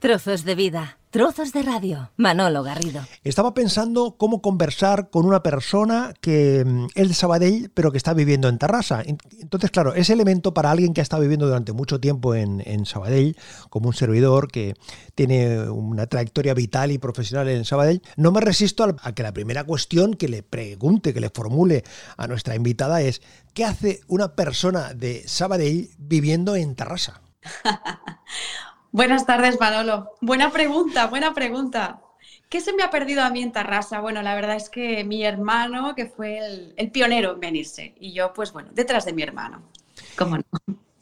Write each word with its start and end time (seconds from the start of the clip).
Trozos 0.00 0.44
de 0.44 0.54
vida, 0.54 0.96
trozos 1.10 1.52
de 1.52 1.60
radio. 1.60 2.10
Manolo 2.16 2.62
Garrido. 2.62 3.02
Estaba 3.22 3.52
pensando 3.52 4.16
cómo 4.16 4.40
conversar 4.40 5.10
con 5.10 5.26
una 5.26 5.42
persona 5.42 6.14
que 6.22 6.64
mm, 6.64 6.86
es 6.94 7.08
de 7.08 7.14
Sabadell, 7.14 7.70
pero 7.74 7.92
que 7.92 7.98
está 7.98 8.14
viviendo 8.14 8.48
en 8.48 8.56
Tarrasa. 8.56 9.02
Entonces, 9.04 9.70
claro, 9.70 9.92
ese 9.92 10.14
elemento 10.14 10.54
para 10.54 10.70
alguien 10.70 10.94
que 10.94 11.02
ha 11.02 11.02
estado 11.02 11.20
viviendo 11.20 11.46
durante 11.46 11.74
mucho 11.74 12.00
tiempo 12.00 12.34
en, 12.34 12.62
en 12.64 12.86
Sabadell, 12.86 13.36
como 13.68 13.88
un 13.88 13.94
servidor 13.94 14.50
que 14.50 14.72
tiene 15.14 15.68
una 15.68 16.06
trayectoria 16.06 16.54
vital 16.54 16.92
y 16.92 16.98
profesional 16.98 17.50
en 17.50 17.66
Sabadell, 17.66 18.00
no 18.16 18.32
me 18.32 18.40
resisto 18.40 18.96
a 19.02 19.12
que 19.12 19.22
la 19.22 19.34
primera 19.34 19.64
cuestión 19.64 20.14
que 20.14 20.28
le 20.28 20.42
pregunte, 20.42 21.12
que 21.12 21.20
le 21.20 21.28
formule 21.28 21.84
a 22.16 22.26
nuestra 22.26 22.54
invitada 22.54 23.02
es, 23.02 23.20
¿qué 23.52 23.66
hace 23.66 24.00
una 24.08 24.34
persona 24.34 24.94
de 24.94 25.28
Sabadell 25.28 25.90
viviendo 25.98 26.56
en 26.56 26.74
Tarrasa? 26.74 27.20
Buenas 28.92 29.24
tardes, 29.24 29.58
Manolo. 29.60 30.10
Buena 30.20 30.50
pregunta, 30.50 31.06
buena 31.06 31.32
pregunta. 31.32 32.00
¿Qué 32.48 32.60
se 32.60 32.72
me 32.72 32.82
ha 32.82 32.90
perdido 32.90 33.22
a 33.22 33.30
mí 33.30 33.40
en 33.40 33.52
Tarrasa? 33.52 34.00
Bueno, 34.00 34.20
la 34.22 34.34
verdad 34.34 34.56
es 34.56 34.68
que 34.68 35.04
mi 35.04 35.24
hermano, 35.24 35.94
que 35.94 36.06
fue 36.06 36.38
el, 36.76 36.90
pionero 36.90 37.34
en 37.34 37.40
venirse, 37.40 37.94
y 38.00 38.12
yo, 38.12 38.32
pues 38.32 38.52
bueno, 38.52 38.70
detrás 38.72 39.04
de 39.04 39.12
mi 39.12 39.22
hermano. 39.22 39.62
¿Cómo 40.18 40.38
no? 40.38 40.44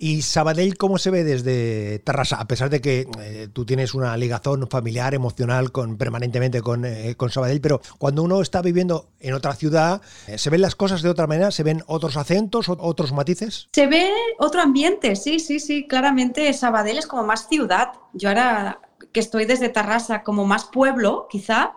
¿Y 0.00 0.22
Sabadell 0.22 0.76
cómo 0.76 0.96
se 0.96 1.10
ve 1.10 1.24
desde 1.24 1.98
Tarrasa? 1.98 2.36
A 2.36 2.46
pesar 2.46 2.70
de 2.70 2.80
que 2.80 3.08
eh, 3.20 3.48
tú 3.52 3.66
tienes 3.66 3.94
una 3.94 4.16
ligazón 4.16 4.68
familiar, 4.68 5.12
emocional 5.12 5.72
con, 5.72 5.96
permanentemente 5.96 6.62
con, 6.62 6.84
eh, 6.84 7.16
con, 7.16 7.30
Sabadell, 7.30 7.60
pero 7.60 7.80
cuando 7.98 8.22
uno 8.22 8.40
está 8.40 8.62
viviendo 8.62 9.08
en 9.18 9.34
otra 9.34 9.54
ciudad, 9.54 10.00
eh, 10.28 10.38
¿se 10.38 10.50
ven 10.50 10.60
las 10.60 10.76
cosas 10.76 11.02
de 11.02 11.08
otra 11.08 11.26
manera? 11.26 11.50
¿Se 11.50 11.64
ven 11.64 11.82
otros 11.88 12.16
acentos, 12.16 12.68
otros 12.68 13.12
matices? 13.12 13.68
Se 13.72 13.88
ve 13.88 14.08
otro 14.38 14.60
ambiente, 14.62 15.16
sí, 15.16 15.40
sí, 15.40 15.58
sí. 15.58 15.88
Claramente 15.88 16.52
Sabadell 16.52 16.98
es 16.98 17.08
como 17.08 17.24
más 17.24 17.48
ciudad. 17.48 17.88
Yo 18.12 18.28
ahora 18.28 18.80
que 19.12 19.18
estoy 19.18 19.46
desde 19.46 19.68
Tarrasa, 19.68 20.22
como 20.22 20.46
más 20.46 20.66
pueblo, 20.66 21.26
quizá, 21.28 21.72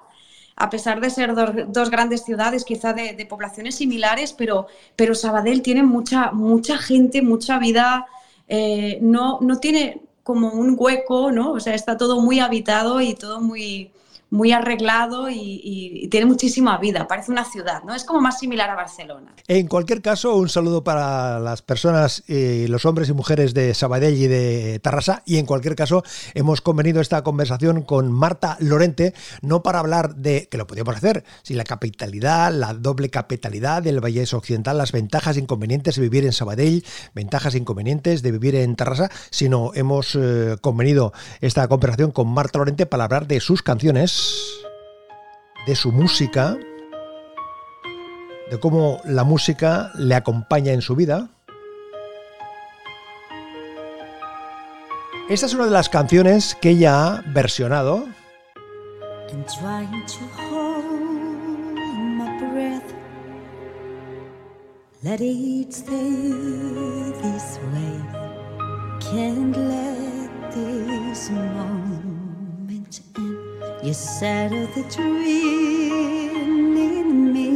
a 0.55 0.70
pesar 0.70 1.02
de 1.02 1.09
ser 1.09 1.34
dos, 1.36 1.89
grandes 1.89 2.23
ciudades, 2.23 2.66
quizá 2.66 2.94
de, 2.94 3.25
poblaciones 3.30 3.75
similares, 3.75 4.34
pero, 4.34 4.67
pero 4.95 5.16
Sabadell 5.16 5.62
tiene 5.62 5.84
mucha, 5.84 6.31
mucha 6.31 6.78
gente, 6.78 7.22
mucha 7.22 7.58
vida, 7.59 8.06
eh, 8.48 9.00
no, 9.02 9.40
no 9.42 9.59
tiene 9.59 10.02
como 10.23 10.52
un 10.52 10.75
hueco, 10.78 11.31
¿no? 11.31 11.53
O 11.53 11.59
sea, 11.59 11.73
está 11.73 11.98
todo 11.98 12.22
muy 12.22 12.40
habitado 12.40 13.02
y 13.02 13.16
todo 13.16 13.42
muy, 13.42 13.92
muy 14.32 14.54
arreglado 14.54 15.30
y, 15.30 16.08
tiene 16.10 16.26
muchísima 16.26 16.78
vida, 16.78 17.08
parece 17.08 17.32
una 17.32 17.46
ciudad, 17.46 17.84
¿no? 17.84 17.94
Es 17.94 18.06
como 18.06 18.22
más 18.22 18.40
similar 18.40 18.70
a 18.70 18.76
Barcelona. 18.76 19.34
En 19.48 19.68
cualquier 19.68 20.02
caso, 20.02 20.36
un 20.36 20.50
saludo 20.50 20.84
para 20.84 21.40
las 21.40 21.62
personas, 21.62 22.24
y 22.28 22.68
los 22.68 22.86
hombres 22.86 23.09
y 23.09 23.14
mujeres 23.14 23.54
de 23.54 23.74
Sabadell 23.74 24.16
y 24.16 24.28
de 24.28 24.80
Tarrasa, 24.80 25.22
y 25.26 25.38
en 25.38 25.46
cualquier 25.46 25.76
caso, 25.76 26.04
hemos 26.34 26.62
convenido 26.62 27.02
esta 27.02 27.24
conversación 27.24 27.84
con 27.84 28.12
Marta 28.12 28.58
Lorente, 28.59 29.14
no 29.42 29.64
para 29.64 29.80
hablar 29.80 30.16
de, 30.16 30.48
que 30.50 30.58
lo 30.58 30.66
podíamos 30.66 30.96
hacer, 30.96 31.26
si 31.44 31.54
la 31.54 31.66
capitalidad, 31.66 32.54
la 32.54 32.74
doble 32.74 33.09
capitalidad 33.09 33.84
del 33.84 34.04
Valle 34.04 34.24
Occidental, 34.32 34.78
las 34.78 34.94
ventajas 34.94 35.36
e 35.36 35.42
inconvenientes 35.42 35.96
de 35.96 36.02
vivir 36.02 36.26
en 36.26 36.32
Sabadell, 36.32 36.86
ventajas 37.14 37.56
e 37.56 37.58
inconvenientes 37.58 38.22
de 38.22 38.32
vivir 38.32 38.56
en 38.56 38.76
Tarrasa, 38.78 39.09
sino 39.30 39.72
hemos 39.74 40.16
eh, 40.16 40.56
convenido 40.62 41.12
esta 41.42 41.68
conversación 41.68 42.12
con 42.12 42.30
Marta 42.30 42.59
Lorente 42.59 42.86
para 42.86 43.04
hablar 43.04 43.28
de 43.28 43.42
sus 43.42 43.62
canciones, 43.62 44.20
de 45.66 45.75
su 45.75 45.91
música, 45.91 46.58
de 48.50 48.59
cómo 48.59 49.00
la 49.05 49.23
música 49.23 49.91
le 49.95 50.16
acompaña 50.16 50.73
en 50.73 50.81
su 50.81 50.95
vida. 50.95 51.30
Esta 55.30 55.45
es 55.45 55.53
una 55.53 55.66
de 55.66 55.72
las 55.72 55.88
canciones 55.88 56.55
que 56.59 56.72
ella 56.72 57.16
ha 57.16 57.23
versionado. 57.28 58.05
Can't 69.12 69.57
let 69.57 70.51
this 70.53 71.29
moment. 71.31 71.91
You 73.84 73.94
settle 73.94 74.68
the 74.68 74.84
dream 74.96 76.78
in 76.78 77.34
me. 77.34 77.47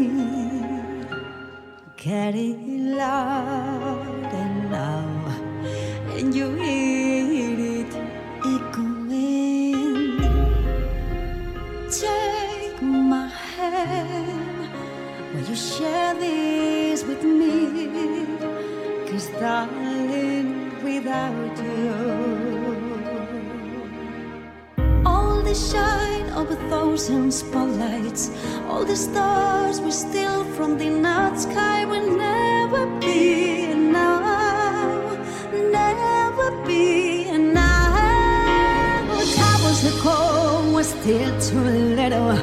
It 2.08 2.58
loud 2.98 4.34
and 4.34 4.72
now, 4.72 5.06
and 6.16 6.34
you 6.34 6.50
hear 6.56 7.84
it 7.84 7.94
echoing. 8.44 10.18
Take 11.92 12.82
my 12.82 13.28
hand, 13.28 14.70
will 15.34 15.48
you 15.48 15.56
share 15.56 16.16
this 16.16 17.04
with 17.04 17.24
me? 17.24 18.26
Cause 19.08 19.30
darling, 19.40 20.84
without 20.84 21.58
you 21.64 22.96
all 25.06 25.42
the 25.44 25.54
shine 25.54 26.05
of 26.36 26.52
a 26.52 26.56
thousand 26.70 27.32
spotlights. 27.34 28.30
All 28.68 28.84
the 28.84 28.96
stars 28.96 29.80
we 29.80 29.92
steal 29.92 30.44
from 30.56 30.78
the 30.78 30.90
night 30.90 31.40
sky 31.40 31.86
will 31.86 32.18
never 32.18 32.86
be 33.00 33.64
enough. 33.72 35.18
Never 35.54 36.52
be 36.66 37.28
enough. 37.30 38.66
Towers 39.36 39.82
the 39.88 39.96
cold 40.02 40.74
was 40.74 40.90
still 40.90 41.40
too 41.40 41.64
little. 42.00 42.36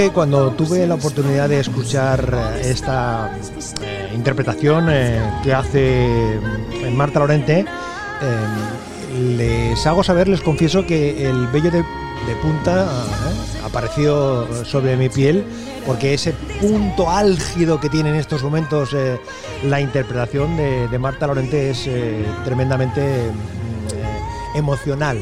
Que 0.00 0.12
cuando 0.12 0.52
tuve 0.52 0.86
la 0.86 0.94
oportunidad 0.94 1.50
de 1.50 1.60
escuchar 1.60 2.32
eh, 2.32 2.70
esta 2.70 3.36
eh, 3.82 4.10
interpretación 4.14 4.86
eh, 4.88 5.20
que 5.42 5.52
hace 5.52 6.40
Marta 6.94 7.18
Lorente, 7.18 7.66
les 9.18 9.86
hago 9.86 10.02
saber, 10.02 10.26
les 10.26 10.40
confieso 10.40 10.86
que 10.86 11.28
el 11.28 11.48
vello 11.48 11.70
de, 11.70 11.84
punta 12.40 12.88
apareció 13.62 14.64
sobre 14.64 14.96
mi 14.96 15.08
piel 15.10 15.44
porque 15.84 16.14
ese 16.14 16.32
punto 16.60 17.10
álgido 17.10 17.80
que 17.80 17.90
tiene 17.90 18.10
en 18.10 18.14
estos 18.14 18.42
momentos 18.42 18.96
la 19.64 19.80
interpretación 19.80 20.56
de, 20.56 20.98
Marta 20.98 21.26
Lorente 21.26 21.70
es 21.70 21.88
tremendamente 22.44 23.30
emocional, 24.54 25.18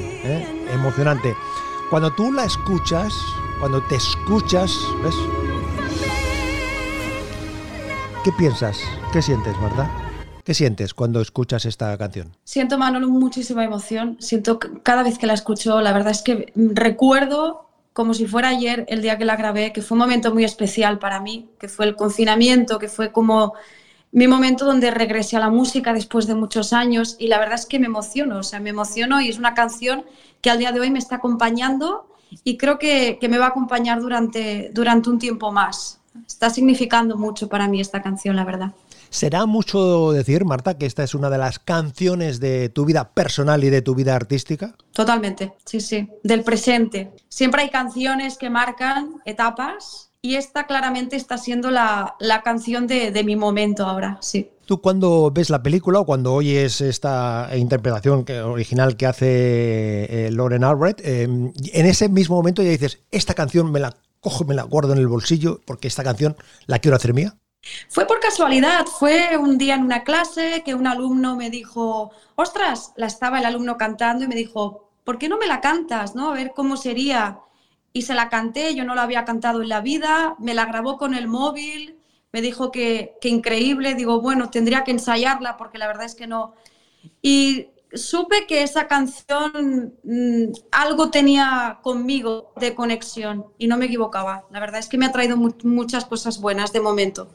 emocionante. 0.73 1.35
Cuando 1.91 2.13
tú 2.13 2.33
la 2.33 2.45
escuchas, 2.45 3.15
cuando 3.59 3.83
te 3.83 3.97
escuchas, 3.97 4.73
¿ves? 5.03 5.15
¿Qué 8.25 8.31
piensas? 8.33 8.79
¿Qué 9.13 9.21
sientes, 9.21 9.61
verdad? 9.61 9.91
¿Qué 10.45 10.55
sientes 10.55 10.95
cuando 10.95 11.21
escuchas 11.21 11.65
esta 11.67 11.97
canción? 11.99 12.37
Siento, 12.45 12.79
Manolo, 12.79 13.09
muchísima 13.09 13.65
emoción. 13.65 14.17
Siento 14.21 14.59
cada 14.83 15.03
vez 15.03 15.19
que 15.19 15.27
la 15.27 15.35
escucho, 15.35 15.81
la 15.81 15.93
verdad 15.93 16.13
es 16.13 16.23
que 16.23 16.53
recuerdo 16.55 17.69
como 17.93 18.15
si 18.15 18.27
fuera 18.27 18.51
ayer 18.51 18.87
el 18.89 19.03
día 19.03 19.19
que 19.19 19.25
la 19.25 19.37
grabé, 19.37 19.73
que 19.73 19.83
fue 19.83 19.97
un 19.97 20.01
momento 20.01 20.33
muy 20.33 20.45
especial 20.45 21.01
para 21.01 21.21
mí, 21.21 21.51
que 21.59 21.69
fue 21.69 21.85
el 21.87 21.97
confinamiento, 21.97 22.79
que 22.79 22.89
fue 22.89 23.11
como 23.11 23.55
mi 24.13 24.29
momento 24.29 24.65
donde 24.65 24.93
regresé 24.93 25.37
a 25.37 25.41
la 25.41 25.51
música 25.51 25.93
después 25.93 26.29
de 26.29 26.37
muchos 26.37 26.73
años 26.73 27.17
y 27.19 27.27
la 27.27 27.39
verdad 27.39 27.57
es 27.57 27.67
que 27.67 27.81
me 27.81 27.87
emociono, 27.87 28.39
o 28.39 28.43
sea, 28.45 28.61
me 28.61 28.71
emociono 28.71 29.21
y 29.21 29.29
es 29.29 29.39
una 29.39 29.55
canción 29.55 30.05
que 30.41 30.49
al 30.49 30.61
día 30.61 30.71
de 30.71 30.81
hoy 30.81 30.91
me 30.91 31.01
está 31.01 31.17
acompañando 31.17 32.07
y 32.45 32.57
creo 32.57 32.79
que, 32.79 33.19
me 33.29 33.39
va 33.39 33.47
a 33.47 33.49
acompañar 33.49 34.01
durante, 34.01 34.71
durante 34.73 35.11
un 35.11 35.19
tiempo 35.19 35.53
más. 35.53 36.01
Está 36.27 36.51
significando 36.51 37.17
mucho 37.17 37.49
para 37.49 37.69
mí 37.69 37.81
esta 37.81 38.03
canción, 38.03 38.37
la 38.37 38.45
verdad. 38.45 38.73
¿Será 39.11 39.47
mucho 39.47 40.13
decir, 40.13 40.45
Marta, 40.45 40.77
que 40.77 40.87
esta 40.87 41.03
es 41.03 41.15
una 41.15 41.31
de 41.31 41.39
las 41.39 41.59
canciones 41.59 42.41
de 42.41 42.69
tu 42.69 42.85
vida 42.85 43.11
personal 43.11 43.65
y 43.65 43.71
de 43.71 43.83
tu 43.83 43.95
vida 43.95 44.15
artística? 44.15 44.75
Totalmente, 44.93 45.55
sí, 45.65 45.81
sí, 45.81 46.09
del 46.23 46.45
presente. 46.45 47.13
Siempre 47.29 47.63
hay 47.63 47.71
canciones 47.71 48.37
que 48.37 48.51
marcan 48.51 49.17
etapas 49.25 50.11
y 50.21 50.35
esta 50.35 50.67
claramente 50.67 51.17
está 51.17 51.39
siendo 51.39 51.71
la, 51.71 52.17
canción 52.45 52.87
de, 52.87 53.23
mi 53.25 53.37
momento 53.37 53.87
ahora, 53.87 54.19
sí. 54.21 54.51
Tú 54.69 54.83
cuando 54.83 55.31
ves 55.31 55.49
la 55.49 55.63
película 55.63 56.01
o 56.01 56.05
cuando 56.05 56.35
oyes 56.35 56.83
esta 56.83 57.49
interpretación 57.57 58.27
original 58.45 58.99
que 58.99 59.07
hace 59.07 60.27
eh, 60.27 60.31
Lauren 60.31 60.63
Albright, 60.63 61.01
em, 61.03 61.55
en 61.73 61.87
ese 61.87 62.11
mismo 62.11 62.37
momento 62.37 62.63
ya 62.63 62.69
dices, 62.69 63.01
esta 63.11 63.33
canción 63.33 63.73
me 63.73 63.81
la 63.81 63.97
cojo, 64.21 64.45
me 64.45 64.55
la 64.55 64.65
guardo 64.65 64.93
en 64.93 64.99
el 64.99 65.09
bolsillo 65.09 65.63
porque 65.65 65.89
esta 65.89 66.05
canción 66.05 66.37
la 66.67 66.81
quiero 66.81 66.99
hacer 66.99 67.15
mía. 67.15 67.35
Fue 67.89 68.07
por 68.07 68.21
casualidad, 68.21 68.85
fue 68.85 69.39
un 69.39 69.57
día 69.57 69.75
en 69.75 69.85
una 69.85 70.05
clase 70.05 70.63
que 70.67 70.75
un 70.75 70.87
alumno 70.87 71.35
me 71.35 71.49
dijo, 71.49 72.11
ostras, 72.35 72.93
la 72.97 73.07
estaba 73.07 73.39
el 73.39 73.47
alumno 73.47 73.79
cantando 73.79 74.27
y 74.27 74.29
me 74.29 74.35
dijo, 74.35 74.91
¿por 75.03 75.17
qué 75.17 75.31
no 75.31 75.39
me 75.39 75.47
la 75.47 75.63
cantas? 75.63 76.15
¿no? 76.15 76.29
A 76.29 76.35
ver 76.35 76.53
cómo 76.55 76.77
sería. 76.77 77.39
Y 77.95 78.03
se 78.03 78.13
la 78.13 78.29
canté, 78.29 78.75
yo 78.75 78.85
no 78.85 78.95
la 78.95 79.05
había 79.05 79.25
cantado 79.25 79.63
en 79.63 79.71
la 79.71 79.81
vida, 79.81 80.37
me 80.39 80.53
la 80.53 80.67
grabó 80.67 80.99
con 80.99 81.15
el 81.15 81.27
móvil, 81.27 81.98
me 82.33 82.41
dijo 82.41 82.71
que, 82.71 83.15
que 83.21 83.29
increíble, 83.29 83.95
digo, 83.95 84.21
bueno, 84.21 84.51
tendría 84.51 84.85
que 84.85 84.91
ensayarla 84.91 85.57
porque 85.57 85.79
la 85.79 85.87
verdad 85.87 86.07
es 86.07 86.15
que 86.15 86.27
no. 86.27 86.55
Y 87.23 87.69
supe 87.93 88.47
que 88.47 88.63
esa 88.63 88.87
canción 88.87 89.95
mm, 90.05 90.53
algo 90.71 91.11
tenía 91.11 91.79
conmigo 91.83 92.53
de 92.57 92.75
conexión 92.75 93.47
y 93.59 93.67
no 93.67 93.77
me 93.77 93.87
equivocaba. 93.87 94.45
La 94.51 94.61
verdad 94.61 94.81
es 94.81 94.89
que 94.89 94.99
me 94.99 95.07
ha 95.07 95.13
traído 95.13 95.37
muchas 95.37 96.05
cosas 96.05 96.41
buenas 96.41 96.73
de 96.73 96.81
momento. 96.81 97.29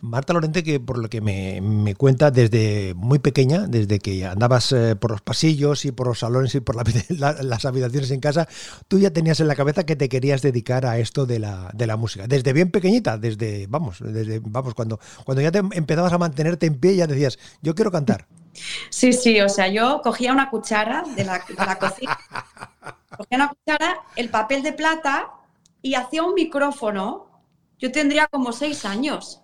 Marta 0.00 0.32
Lorente, 0.32 0.62
que 0.62 0.80
por 0.80 0.98
lo 0.98 1.08
que 1.08 1.20
me, 1.20 1.94
cuenta 1.96 2.30
desde 2.30 2.94
muy 2.94 3.18
pequeña, 3.18 3.66
desde 3.66 3.98
que 3.98 4.24
andabas 4.24 4.72
eh, 4.72 4.96
por 4.96 5.10
los 5.10 5.20
pasillos 5.20 5.84
y 5.84 5.92
por 5.92 6.06
los 6.06 6.20
salones 6.20 6.54
y 6.54 6.60
por 6.60 6.76
las 6.76 7.64
habitaciones 7.64 8.10
en 8.10 8.20
casa, 8.20 8.48
tú 8.88 8.98
ya 8.98 9.12
tenías 9.12 9.40
en 9.40 9.48
la 9.48 9.56
cabeza 9.56 9.84
que 9.84 9.96
te 9.96 10.08
querías 10.08 10.42
dedicar 10.42 10.86
a 10.86 10.98
esto 10.98 11.26
de 11.26 11.38
la, 11.38 11.70
de 11.74 11.86
la 11.86 11.96
música. 11.96 12.26
Desde 12.26 12.52
bien 12.52 12.70
pequeñita, 12.70 13.18
desde, 13.18 13.66
vamos, 13.66 13.98
desde, 14.00 14.40
vamos, 14.40 14.74
cuando, 14.74 15.00
cuando 15.24 15.42
ya 15.42 15.50
te 15.50 15.58
empezabas 15.58 16.12
a 16.12 16.18
mantenerte 16.18 16.66
en 16.66 16.78
pie, 16.78 16.96
ya 16.96 17.06
decías, 17.06 17.38
yo 17.62 17.74
quiero 17.74 17.90
cantar. 17.90 18.26
Sí, 18.90 19.12
sí, 19.12 19.40
o 19.40 19.48
sea, 19.48 19.68
yo 19.68 20.00
cogía 20.02 20.32
una 20.32 20.50
cuchara 20.50 21.04
de 21.16 21.24
la, 21.24 21.40
cocina, 21.78 22.18
cogía 23.16 23.36
una 23.36 23.48
cuchara, 23.48 24.00
el 24.16 24.28
papel 24.30 24.62
de 24.62 24.72
plata 24.72 25.30
y 25.82 25.94
hacía 25.94 26.22
un 26.22 26.34
micrófono. 26.34 27.26
Yo 27.78 27.92
tendría 27.92 28.26
como 28.26 28.52
seis 28.52 28.84
años. 28.84 29.40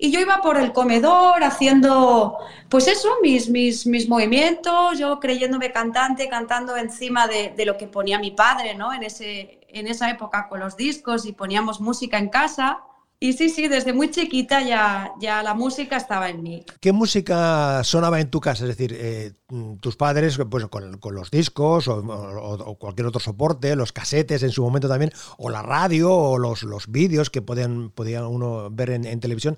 Y 0.00 0.12
yo 0.12 0.20
iba 0.20 0.40
por 0.40 0.56
el 0.58 0.72
comedor 0.72 1.42
haciendo, 1.42 2.38
pues 2.68 2.86
eso, 2.86 3.08
mis, 3.20 3.50
mis, 3.50 3.84
mis 3.84 4.08
movimientos, 4.08 4.96
yo 4.96 5.18
creyéndome 5.18 5.72
cantante, 5.72 6.28
cantando 6.28 6.76
encima 6.76 7.26
de, 7.26 7.52
de, 7.56 7.66
lo 7.66 7.76
que 7.76 7.88
ponía 7.88 8.20
mi 8.20 8.30
padre, 8.30 8.76
¿no? 8.76 8.94
En, 8.94 9.02
ese, 9.02 9.58
en 9.68 9.88
esa 9.88 10.08
época 10.08 10.48
con 10.48 10.60
los 10.60 10.76
discos 10.76 11.26
y 11.26 11.32
poníamos 11.32 11.80
música 11.80 12.16
en 12.16 12.28
casa. 12.28 12.84
Y 13.20 13.32
sí, 13.32 13.48
sí, 13.48 13.66
desde 13.66 13.92
muy 13.92 14.10
chiquita 14.10 14.62
ya, 14.62 15.12
ya 15.20 15.42
la 15.42 15.52
música 15.52 15.96
estaba 15.96 16.30
en 16.30 16.40
mí. 16.40 16.64
¿Qué 16.80 16.92
música 16.92 17.82
sonaba 17.82 18.20
en 18.20 18.30
tu 18.30 18.40
casa? 18.40 18.62
Es 18.62 18.68
decir, 18.68 18.96
eh, 18.96 19.32
tus 19.80 19.96
padres, 19.96 20.38
pues 20.48 20.66
con, 20.66 21.00
los 21.14 21.30
discos 21.32 21.88
o, 21.88 22.76
cualquier 22.78 23.08
otro 23.08 23.18
soporte, 23.18 23.74
los 23.74 23.92
casetes 23.92 24.44
en 24.44 24.50
su 24.50 24.62
momento 24.62 24.88
también, 24.88 25.10
o 25.36 25.50
la 25.50 25.62
radio 25.62 26.12
o 26.12 26.38
los, 26.38 26.62
los 26.62 26.86
vídeos 26.86 27.28
que 27.28 27.42
podían, 27.42 27.90
podía 27.90 28.24
uno 28.28 28.70
ver 28.70 28.90
en 28.90 29.18
televisión. 29.18 29.56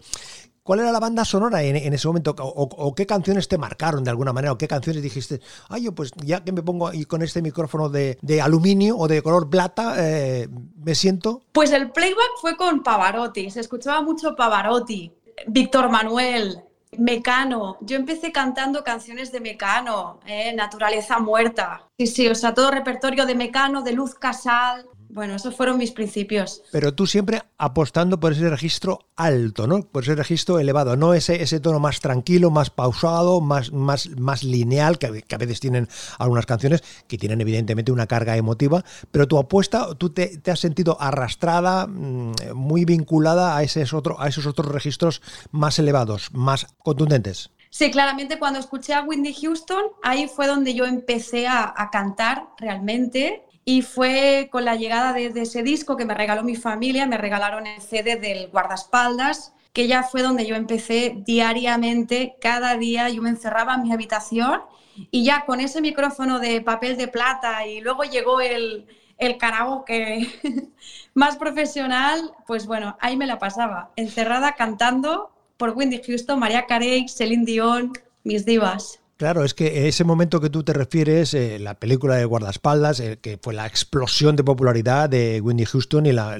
¿Cuál 0.62 0.80
era 0.80 0.92
la 0.92 1.00
banda 1.00 1.24
sonora 1.24 1.62
en, 1.62 1.92
ese 1.92 2.06
momento? 2.06 2.34
O, 2.38 2.94
qué 2.94 3.06
canciones 3.06 3.48
te 3.48 3.56
marcaron 3.56 4.04
de 4.04 4.10
alguna 4.10 4.32
manera? 4.32 4.52
¿O 4.52 4.58
qué 4.58 4.68
canciones 4.68 5.02
dijiste, 5.02 5.40
ay, 5.68 5.84
yo 5.84 5.94
pues 5.94 6.12
ya 6.22 6.44
que 6.44 6.52
me 6.52 6.62
pongo 6.62 6.88
ahí 6.88 7.04
con 7.04 7.22
este 7.22 7.40
micrófono 7.40 7.88
de, 7.88 8.18
aluminio 8.42 8.96
o 8.96 9.08
de 9.08 9.22
color 9.22 9.48
plata, 9.48 9.94
eh, 9.98 10.48
me 10.76 10.94
siento? 10.94 11.42
Pues 11.52 11.72
el 11.72 11.90
playback 11.90 12.38
fue 12.40 12.56
con 12.56 12.82
Pavarotti, 12.82 13.50
se 13.50 13.60
escuchaba 13.60 14.02
mucho 14.02 14.36
Pavarotti, 14.36 15.12
Víctor 15.46 15.88
Manuel, 15.88 16.62
Mecano. 16.98 17.78
Yo 17.80 17.96
empecé 17.96 18.30
cantando 18.32 18.84
canciones 18.84 19.32
de 19.32 19.40
Mecano, 19.40 20.20
eh, 20.26 20.52
Naturaleza 20.54 21.18
Muerta. 21.18 21.88
Sí, 21.98 22.06
sí, 22.06 22.28
o 22.28 22.34
sea, 22.34 22.52
todo 22.52 22.70
repertorio 22.70 23.26
de 23.26 23.34
Mecano, 23.34 23.82
de 23.82 23.92
Luz 23.92 24.14
Casal. 24.14 24.86
Bueno, 25.12 25.34
esos 25.34 25.56
fueron 25.56 25.76
mis 25.76 25.90
principios. 25.90 26.62
Pero 26.70 26.94
tú 26.94 27.04
siempre 27.04 27.42
apostando 27.58 28.20
por 28.20 28.32
ese 28.32 28.48
registro 28.48 29.00
alto, 29.16 29.66
¿no? 29.66 29.82
Por 29.82 30.04
ese 30.04 30.14
registro 30.14 30.60
elevado, 30.60 30.96
no 30.96 31.14
ese, 31.14 31.42
ese 31.42 31.58
tono 31.58 31.80
más 31.80 31.98
tranquilo, 31.98 32.50
más 32.50 32.70
pausado, 32.70 33.40
más, 33.40 33.72
más, 33.72 34.08
más 34.10 34.44
lineal, 34.44 34.98
que, 34.98 35.06
a 35.06 35.36
veces 35.38 35.58
tienen 35.58 35.88
algunas 36.18 36.46
canciones 36.46 36.84
que 37.08 37.18
tienen 37.18 37.40
evidentemente 37.40 37.90
una 37.90 38.06
carga 38.06 38.36
emotiva, 38.36 38.84
pero 39.10 39.26
tu 39.26 39.36
apuesta, 39.36 39.94
tú 39.96 40.10
te, 40.10 40.40
has 40.46 40.60
sentido 40.60 40.96
arrastrada, 41.00 41.88
mm, 41.88 42.54
muy 42.54 42.84
vinculada 42.84 43.56
a, 43.56 43.64
ese 43.64 43.84
otro, 43.92 44.20
a 44.20 44.28
esos 44.28 44.46
otros 44.46 44.68
registros 44.68 45.22
más 45.50 45.80
elevados, 45.80 46.30
más 46.32 46.68
contundentes. 46.84 47.50
Sí, 47.68 47.90
claramente 47.90 48.38
cuando 48.38 48.60
escuché 48.60 48.94
a 48.94 49.02
Whitney 49.02 49.34
Houston, 49.34 49.82
ahí 50.02 50.28
fue 50.28 50.46
donde 50.46 50.74
yo 50.74 50.86
empecé 50.86 51.48
a, 51.48 51.72
a 51.76 51.90
cantar 51.90 52.48
realmente 52.58 53.44
y 53.64 53.82
fue 53.82 54.48
con 54.50 54.64
la 54.64 54.76
llegada 54.76 55.12
de, 55.12 55.26
ese 55.34 55.62
disco 55.62 55.96
que 55.96 56.04
me 56.04 56.14
regaló 56.14 56.42
mi 56.42 56.56
familia, 56.56 57.06
me 57.06 57.18
regalaron 57.18 57.66
el 57.66 57.80
CD 57.80 58.16
del 58.16 58.48
guardaespaldas, 58.48 59.52
que 59.72 59.86
ya 59.86 60.02
fue 60.02 60.22
donde 60.22 60.46
yo 60.46 60.56
empecé 60.56 61.22
diariamente, 61.24 62.34
cada 62.40 62.76
día 62.76 63.08
yo 63.08 63.22
me 63.22 63.28
encerraba 63.28 63.74
en 63.74 63.82
mi 63.82 63.92
habitación 63.92 64.62
y 65.10 65.24
ya 65.24 65.44
con 65.46 65.60
ese 65.60 65.80
micrófono 65.80 66.40
de 66.40 66.60
papel 66.60 66.96
de 66.96 67.08
plata 67.08 67.66
y 67.66 67.80
luego 67.80 68.02
llegó 68.04 68.40
el, 68.40 68.86
el 69.18 69.38
karaoke 69.38 70.26
más 71.14 71.36
profesional, 71.36 72.32
pues 72.46 72.66
bueno, 72.66 72.96
ahí 73.00 73.16
me 73.16 73.26
la 73.26 73.38
pasaba, 73.38 73.92
encerrada 73.96 74.54
cantando 74.54 75.30
por 75.56 75.70
Wendy 75.70 76.00
Houston, 76.02 76.40
María 76.40 76.66
Carey, 76.66 77.06
Celine 77.08 77.44
Dion, 77.44 77.92
mis 78.24 78.44
divas. 78.44 78.99
Claro, 79.20 79.44
es 79.44 79.52
que 79.52 79.86
ese 79.86 80.02
momento 80.02 80.40
que 80.40 80.48
tú 80.48 80.62
te 80.62 80.72
refieres, 80.72 81.34
eh, 81.34 81.58
la 81.58 81.74
película 81.74 82.14
de 82.14 82.24
guardaespaldas, 82.24 83.00
eh, 83.00 83.18
que 83.20 83.36
fue 83.36 83.52
la 83.52 83.66
explosión 83.66 84.34
de 84.34 84.42
popularidad 84.42 85.10
de 85.10 85.42
Whitney 85.42 85.66
Houston 85.66 86.06
y 86.06 86.12
la, 86.12 86.38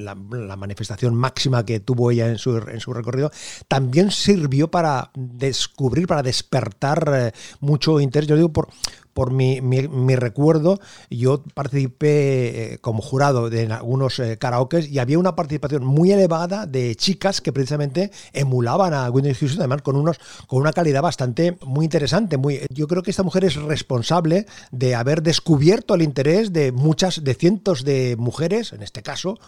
manifestación 0.57 1.15
máxima 1.15 1.67
que 1.67 1.81
tuvo 1.81 2.11
ella 2.11 2.29
en 2.29 2.39
su, 2.39 2.57
en 2.57 2.81
su, 2.81 2.95
recorrido, 2.95 3.31
también 3.69 4.11
sirvió 4.11 4.71
para 4.71 5.11
descubrir, 5.15 6.07
para 6.07 6.23
despertar 6.23 7.13
eh, 7.15 7.33
mucho 7.61 8.01
interés. 8.01 8.27
Yo 8.27 8.37
digo 8.37 8.51
por, 8.51 8.69
por 9.21 9.33
mi, 9.33 9.61
mi, 9.61 10.17
recuerdo, 10.17 10.81
yo 11.11 11.45
participé 11.53 12.73
eh, 12.73 12.79
como 12.79 13.03
jurado 13.03 13.53
en 13.53 13.71
algunos 13.71 14.19
eh, 14.19 14.39
karaokes 14.39 14.89
y 14.89 14.99
había 14.99 15.19
una 15.19 15.37
participación 15.37 15.85
muy 15.85 16.11
elevada 16.11 16.65
de 16.65 16.95
chicas 16.95 17.43
que 17.43 17.53
precisamente 17.53 18.13
emulaban 18.33 18.95
a 18.95 19.11
Whitney 19.11 19.35
Houston, 19.35 19.61
además 19.61 19.83
con, 19.83 19.97
unos, 19.97 20.19
con 20.47 20.63
una 20.63 20.73
calidad 20.73 21.03
bastante 21.03 21.59
muy 21.67 21.85
interesante. 21.85 22.39
Muy, 22.39 22.63
yo 22.71 22.89
creo 22.89 23.03
que 23.03 23.11
esta 23.11 23.23
mujer 23.23 23.45
es 23.45 23.57
responsable 23.57 24.47
de 24.71 24.95
haber 24.95 25.23
descubierto 25.23 25.95
el 25.95 26.01
interés 26.01 26.55
de 26.55 26.73
muchas, 26.73 27.23
de 27.23 27.35
cientos 27.35 27.85
de 27.85 28.17
mujeres, 28.19 28.73
en 28.73 28.83
este 28.83 29.03
caso, 29.03 29.39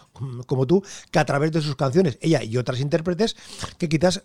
como 0.45 0.67
tú, 0.67 0.83
que 1.11 1.19
a 1.19 1.25
través 1.25 1.51
de 1.51 1.63
sus 1.63 1.77
canciones, 1.77 2.19
ella 2.21 2.43
y 2.43 2.59
otras 2.59 2.79
intérpretes, 2.79 3.37
que 3.79 3.89
quizás 3.89 4.23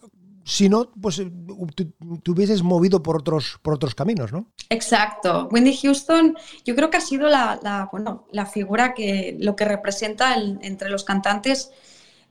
si 0.47 0.69
no, 0.69 0.89
pues 1.01 1.19
eh, 1.19 1.29
te, 1.75 2.31
hubieses 2.31 2.63
movido 2.63 3.03
por 3.03 3.17
otros, 3.17 3.59
por 3.61 3.73
otros 3.73 3.93
caminos, 3.93 4.31
¿no? 4.31 4.53
Exacto. 4.69 5.49
Wendy 5.51 5.75
Houston, 5.75 6.37
yo 6.63 6.73
creo 6.73 6.89
que 6.89 6.95
ha 6.95 7.01
sido 7.01 7.27
la, 7.27 7.89
bueno, 7.91 8.25
la 8.31 8.45
figura 8.45 8.93
que 8.93 9.35
lo 9.41 9.57
que 9.57 9.65
representa 9.65 10.35
entre 10.35 10.89
los 10.89 11.03
cantantes 11.03 11.71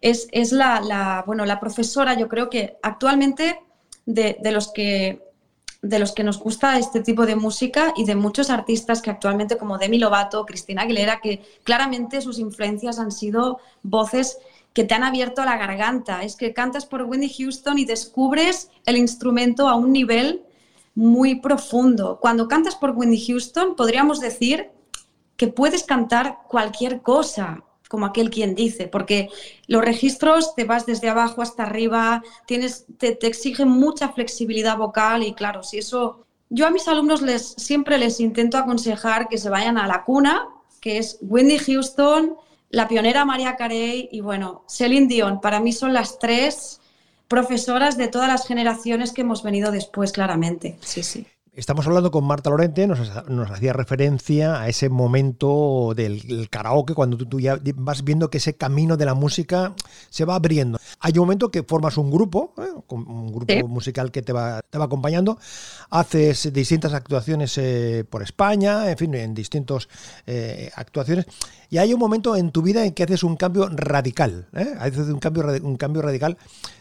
es, 0.01 0.29
es 0.33 0.51
la, 0.51 1.25
bueno, 1.27 1.45
la 1.45 1.61
profesora, 1.61 2.15
yo 2.15 2.27
creo 2.27 2.49
que 2.49 2.79
actualmente 2.83 3.61
de, 4.07 4.39
los 4.51 4.73
que 4.73 5.23
de 5.83 5.99
los 5.99 6.13
que 6.13 6.25
nos 6.25 6.39
gusta 6.39 6.79
este 6.79 7.03
tipo 7.03 7.27
de 7.27 7.37
música 7.37 7.93
y 7.99 8.07
de 8.07 8.15
muchos 8.15 8.49
artistas 8.49 9.03
que 9.03 9.11
actualmente 9.11 9.59
como 9.59 9.77
Demi 9.77 9.99
Lovato, 9.99 10.47
Cristina 10.47 10.83
Aguilera, 10.83 11.21
que 11.21 11.43
claramente 11.65 12.23
sus 12.23 12.39
influencias 12.39 12.99
han 12.99 13.13
sido 13.13 13.59
voces 13.83 14.39
que 14.77 14.85
te 14.85 14.95
han 14.95 15.05
abierto 15.05 15.43
la 15.43 15.57
garganta. 15.57 16.23
Es 16.23 16.37
que 16.37 16.53
cantas 16.53 16.85
por 16.85 17.01
Wendy 17.05 17.31
Houston 17.31 17.79
y 17.79 17.87
descubres 17.87 18.71
el 18.85 18.99
instrumento 18.99 19.71
a 19.71 19.75
un 19.75 19.91
nivel 19.91 20.43
muy 20.95 21.37
profundo. 21.37 22.19
Cuando 22.21 22.47
cantas 22.47 22.77
por 22.77 22.91
Wendy 22.91 23.25
Houston, 23.27 23.75
podríamos 23.75 24.21
decir 24.21 24.69
que 25.39 25.49
puedes 25.49 25.83
cantar 25.83 26.41
cualquier 26.47 27.01
cosa, 27.01 27.65
como 27.89 28.05
aquel 28.05 28.29
quien 28.29 28.55
dice, 28.55 28.87
porque 28.87 29.31
los 29.67 29.83
registros 29.83 30.55
te 30.55 30.65
vas 30.65 30.85
desde 30.85 31.09
abajo 31.09 31.41
hasta 31.41 31.63
arriba, 31.63 32.23
tienes, 32.47 32.85
te, 32.99 33.17
te 33.17 33.29
exigen 33.29 33.69
mucha 33.69 34.11
flexibilidad 34.11 34.77
vocal 34.77 35.23
y 35.23 35.33
claro, 35.33 35.63
si 35.63 35.79
eso... 35.79 36.27
Yo 36.51 36.67
a 36.67 36.71
mis 36.71 36.87
alumnos 36.87 37.23
les, 37.23 37.55
siempre 37.57 37.97
les 37.97 38.21
intento 38.21 38.59
aconsejar 38.59 39.29
que 39.29 39.39
se 39.39 39.49
vayan 39.49 39.79
a 39.79 39.87
la 39.87 40.05
cuna, 40.05 40.47
que 40.83 40.99
es 40.99 41.19
Wendy 41.23 41.59
Houston, 41.59 42.37
la 42.71 42.89
pionera 42.89 43.25
María 43.25 43.57
Carey 43.57 44.09
y 44.11 44.21
bueno, 44.21 44.65
Celine 44.69 45.07
Dion, 45.07 45.41
para 45.41 45.61
mí 45.61 45.73
son 45.73 45.93
las 45.93 46.19
tres 46.19 46.81
profesoras 47.29 47.97
de 47.97 48.09
todas 48.09 48.29
las 48.29 48.47
generaciones 48.47 49.13
que 49.13 49.23
hemos 49.23 49.43
venido 49.43 49.71
después, 49.71 50.13
claramente. 50.13 50.79
Sí, 50.81 51.03
sí. 51.03 51.27
Estamos 51.57 51.87
hablando 51.87 52.11
con 52.11 52.23
Marta 52.23 52.51
Lorente, 52.51 52.87
nos, 52.87 53.01
hacía 53.51 53.73
referencia 53.73 54.61
a 54.61 54.69
ese 54.69 54.91
momento 54.91 55.95
del, 55.97 56.51
karaoke, 56.51 56.93
cuando 56.93 57.17
tú, 57.17 57.41
ya 57.41 57.59
vas 57.77 58.05
viendo 58.05 58.29
que 58.29 58.37
ese 58.37 58.57
camino 58.57 58.99
de 58.99 59.07
la 59.07 59.15
música 59.15 59.75
se 60.11 60.27
va 60.27 60.35
abriendo. 60.35 60.79
Hay 61.01 61.13
un 61.13 61.21
momento 61.21 61.51
que 61.51 61.63
formas 61.63 61.97
un 61.97 62.11
grupo, 62.11 62.53
¿eh? 62.59 62.69
un 62.91 63.33
grupo 63.33 63.69
musical 63.69 64.13
que 64.13 64.21
te 64.21 64.35
va, 64.35 64.61
te 64.69 64.77
va, 64.77 64.85
acompañando, 64.85 65.39
haces 65.89 66.53
distintas 66.53 66.93
actuaciones 66.93 67.57
eh, 67.57 68.05
por 68.05 68.23
España, 68.23 68.91
en 68.91 68.99
fin, 68.99 69.15
en 69.15 69.33
distintas 69.33 69.89
eh, 70.27 70.71
actuaciones, 70.75 71.25
y 71.71 71.79
hay 71.79 71.95
un 71.95 72.01
momento 72.01 72.37
en 72.37 72.51
tu 72.51 72.63
vida 72.63 72.85
en 72.85 72.93
que 72.93 73.05
haces 73.05 73.23
un 73.23 73.37
cambio 73.37 73.69
radical, 73.71 74.49
haces 74.79 75.09
un 75.09 75.19
cambio, 75.19 75.45
un 75.63 75.77
cambio 75.77 76.03
radical 76.03 76.37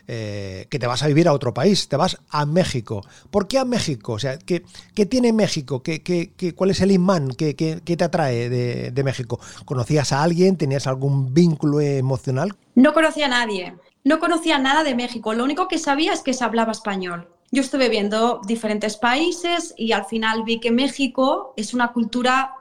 que 0.08 0.68
te 0.80 0.88
vas 0.88 1.01
a 1.04 1.08
vivir 1.08 1.27
a 1.27 1.34
otro 1.34 1.54
país, 1.54 1.88
te 1.88 1.98
vas 1.98 2.18
a 2.30 2.46
México. 2.46 3.04
¿Por 3.32 3.48
qué 3.48 3.58
a 3.58 3.65
México? 3.65 4.13
O 4.13 4.20
sea, 4.20 4.38
que 4.38 4.56
¿Qué, 4.94 5.06
tiene 5.06 5.34
México? 5.34 5.82
¿Qué, 5.84 6.01
qué, 6.01 6.54
cuál 6.54 6.72
es 6.72 6.82
el 6.82 6.92
imán 6.92 7.30
que, 7.30 7.54
te 7.54 8.04
atrae 8.04 8.50
de, 8.50 9.04
México? 9.04 9.39
¿Conocías 9.65 10.12
a 10.12 10.24
alguien? 10.24 10.58
¿Tenías 10.58 10.88
algún 10.88 11.34
vínculo 11.34 11.82
emocional? 11.82 12.56
No 12.75 12.94
conocía 12.94 13.25
a 13.25 13.30
nadie. 13.30 13.75
No 14.04 14.20
conocía 14.20 14.58
nada 14.60 14.84
de 14.84 14.96
México. 14.96 15.34
Lo 15.34 15.44
único 15.44 15.68
que 15.68 15.77
sabía 15.77 16.13
es 16.13 16.22
que 16.22 16.34
se 16.34 16.44
hablaba 16.44 16.72
español. 16.72 17.27
Yo 17.51 17.62
estuve 17.62 17.89
viendo 17.89 18.42
diferentes 18.48 18.98
países 18.98 19.74
y 19.77 19.92
al 19.92 20.06
final 20.06 20.44
vi 20.44 20.60
que 20.60 20.72
México 20.72 21.54
es 21.58 21.74
una 21.74 21.92
cultura 21.92 22.54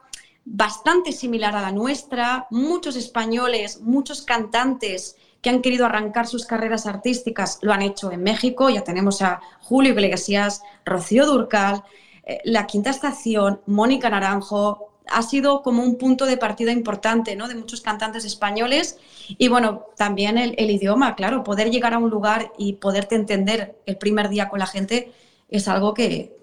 bastante 0.45 1.13
similar 1.13 1.57
a 1.57 1.63
la 1.63 1.73
nuestra. 1.73 2.47
Muchos 2.51 2.97
españoles, 2.97 3.81
muchos 3.81 4.23
cantantes 4.23 5.17
que 5.45 5.51
han 5.51 5.61
querido 5.61 5.85
arrancar 5.85 6.27
sus 6.27 6.47
carreras 6.47 6.87
artísticas 6.87 7.59
lo 7.61 7.73
han 7.73 7.83
hecho 7.83 8.11
en 8.11 8.23
México. 8.23 8.71
Ya 8.71 8.83
tenemos 8.83 9.21
a 9.21 9.43
Julio 9.61 9.93
Iglesias, 9.93 10.63
Rocío 10.87 11.27
Durcal, 11.27 11.83
eh, 12.25 12.41
La 12.45 12.67
Quinta 12.67 12.89
Estación, 12.89 13.61
Mónica 13.67 14.09
Naranjo. 14.09 14.91
Ha 15.07 15.23
sido 15.23 15.63
como 15.63 15.83
un 15.83 15.99
punto 15.99 16.25
de 16.25 16.39
partida 16.39 16.73
importante 16.73 17.37
¿no? 17.37 17.47
de 17.47 17.57
muchos 17.57 17.83
cantantes 17.83 18.25
españoles. 18.25 18.99
Y 19.37 19.49
bueno, 19.49 19.85
también 19.99 20.39
el, 20.39 20.71
idioma, 20.71 21.15
claro, 21.15 21.45
poder 21.45 21.71
llegar 21.71 21.93
a 21.93 21.99
un 21.99 22.09
lugar 22.09 22.53
y 22.57 22.75
poderte 22.75 23.15
entender 23.15 23.77
el 23.85 23.99
primer 23.99 24.31
día 24.31 24.49
con 24.49 24.61
la 24.61 24.67
gente 24.67 25.13
es 25.51 25.69
algo 25.69 25.93
que, 25.93 26.39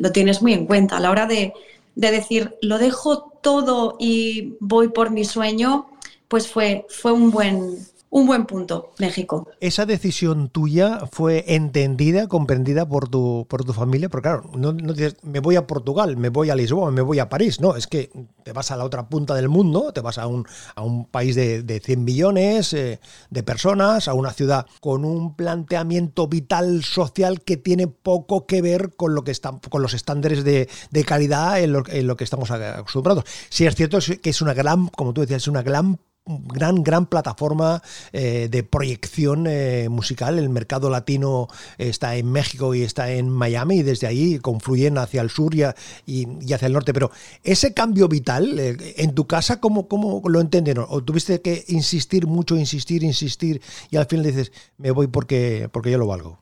lo 0.00 0.10
tienes 0.10 0.42
muy 0.42 0.52
en 0.52 0.66
cuenta 0.66 0.96
a 0.96 1.00
la 1.00 1.12
hora 1.12 1.26
de, 1.26 1.52
de 2.00 2.10
decir, 2.10 2.56
lo 2.62 2.78
dejo 2.78 3.30
todo 3.42 3.96
y 4.00 4.56
voy 4.58 4.88
por 4.88 5.10
mi 5.10 5.26
sueño, 5.26 5.90
pues 6.28 6.48
fue, 6.48 6.86
fue 6.88 7.12
un, 7.12 7.30
buen, 7.30 7.76
un 8.10 8.26
buen 8.26 8.44
punto, 8.44 8.92
México. 8.98 9.48
¿Esa 9.60 9.86
decisión 9.86 10.48
tuya 10.48 11.06
fue 11.12 11.44
entendida, 11.46 12.26
comprendida 12.26 12.86
por 12.86 13.08
tu, 13.08 13.46
por 13.48 13.64
tu 13.64 13.72
familia? 13.72 14.08
Porque 14.08 14.28
claro, 14.28 14.50
no, 14.56 14.72
dices, 14.72 15.16
me 15.22 15.38
voy 15.38 15.54
a 15.54 15.66
Portugal, 15.66 16.16
me 16.16 16.28
voy 16.28 16.50
a 16.50 16.56
Lisboa, 16.56 16.90
me 16.90 17.02
voy 17.02 17.20
a 17.20 17.28
París, 17.28 17.60
no, 17.60 17.76
es 17.76 17.86
que 17.86 18.10
te 18.42 18.52
vas 18.52 18.72
a 18.72 18.76
la 18.76 18.84
otra 18.84 19.08
punta 19.08 19.34
del 19.34 19.48
mundo, 19.48 19.92
te 19.92 20.00
vas 20.00 20.18
a 20.18 20.26
un, 20.26 20.44
a 20.74 20.82
un 20.82 21.04
país 21.04 21.36
de, 21.36 21.62
de 21.62 21.78
100 21.78 22.04
millones 22.04 22.72
eh, 22.72 22.98
de 23.30 23.42
personas, 23.44 24.08
a 24.08 24.14
una 24.14 24.32
ciudad 24.32 24.66
con 24.80 25.04
un 25.04 25.36
planteamiento 25.36 26.26
vital 26.26 26.82
social 26.82 27.42
que 27.42 27.56
tiene 27.56 27.86
poco 27.86 28.44
que 28.44 28.60
ver 28.60 28.96
con, 28.96 29.14
lo 29.14 29.22
que 29.22 29.30
está, 29.30 29.56
con 29.70 29.82
los 29.82 29.94
estándares 29.94 30.42
de, 30.42 30.68
de 30.90 31.04
calidad 31.04 31.60
en 31.60 31.72
lo, 31.72 31.84
en 31.86 32.08
lo, 32.08 32.16
que 32.16 32.24
estamos 32.24 32.50
acostumbrados. 32.50 33.24
Sí 33.50 33.66
es 33.66 33.76
cierto 33.76 33.98
que 34.20 34.30
es 34.30 34.42
una 34.42 34.52
gran, 34.52 34.88
como 34.88 35.12
tú 35.12 35.20
decías, 35.20 35.42
es 35.42 35.48
una 35.48 35.62
gran 35.62 36.00
gran, 36.46 36.82
gran 36.82 37.06
plataforma 37.06 37.82
eh, 38.12 38.48
de 38.50 38.62
proyección 38.62 39.46
eh, 39.46 39.88
musical. 39.88 40.38
El 40.38 40.48
mercado 40.48 40.90
latino 40.90 41.48
está 41.78 42.16
en 42.16 42.30
México 42.30 42.74
y 42.74 42.82
está 42.82 43.10
en 43.12 43.28
Miami 43.28 43.78
y 43.78 43.82
desde 43.82 44.06
ahí 44.06 44.38
confluyen 44.38 44.98
hacia 44.98 45.22
el 45.22 45.30
sur 45.30 45.54
y, 45.54 45.62
hacia 45.62 46.66
el 46.66 46.72
norte. 46.72 46.92
Pero 46.92 47.10
ese 47.42 47.74
cambio 47.74 48.08
vital, 48.08 48.58
eh, 48.58 48.94
en 48.98 49.14
tu 49.14 49.26
casa, 49.26 49.60
¿cómo, 49.60 49.88
¿cómo, 49.88 50.22
lo 50.28 50.40
entendieron? 50.40 50.86
¿O 50.88 51.02
tuviste 51.02 51.40
que 51.40 51.64
insistir 51.68 52.26
mucho, 52.26 52.56
insistir, 52.56 53.02
insistir 53.02 53.60
y 53.90 53.96
al 53.96 54.06
final 54.06 54.26
dices, 54.26 54.52
me 54.78 54.90
voy 54.90 55.06
porque, 55.08 55.68
porque 55.72 55.90
yo 55.90 55.98
lo 55.98 56.06
valgo? 56.06 56.40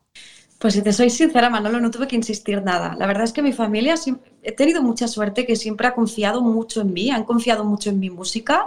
Pues 0.59 0.75
si 0.75 0.83
te 0.83 0.93
soy 0.93 1.09
sincera, 1.09 1.51
Manolo, 1.51 1.79
no 1.79 1.91
tuve 1.91 2.09
que 2.09 2.17
insistir 2.17 2.63
nada. 2.63 2.97
La 2.99 3.07
verdad 3.07 3.23
es 3.23 3.33
que 3.33 3.43
mi 3.43 3.53
familia, 3.53 3.95
he 4.43 4.53
tenido 4.53 4.83
mucha 4.83 5.07
suerte 5.07 5.47
que 5.47 5.55
siempre 5.55 5.87
ha 5.87 5.95
confiado 5.95 6.43
mucho 6.43 6.81
en 6.81 6.93
mí, 6.93 7.11
han 7.11 7.23
confiado 7.25 7.65
mucho 7.65 7.91
en 7.91 8.01
mi 8.01 8.11
música 8.11 8.67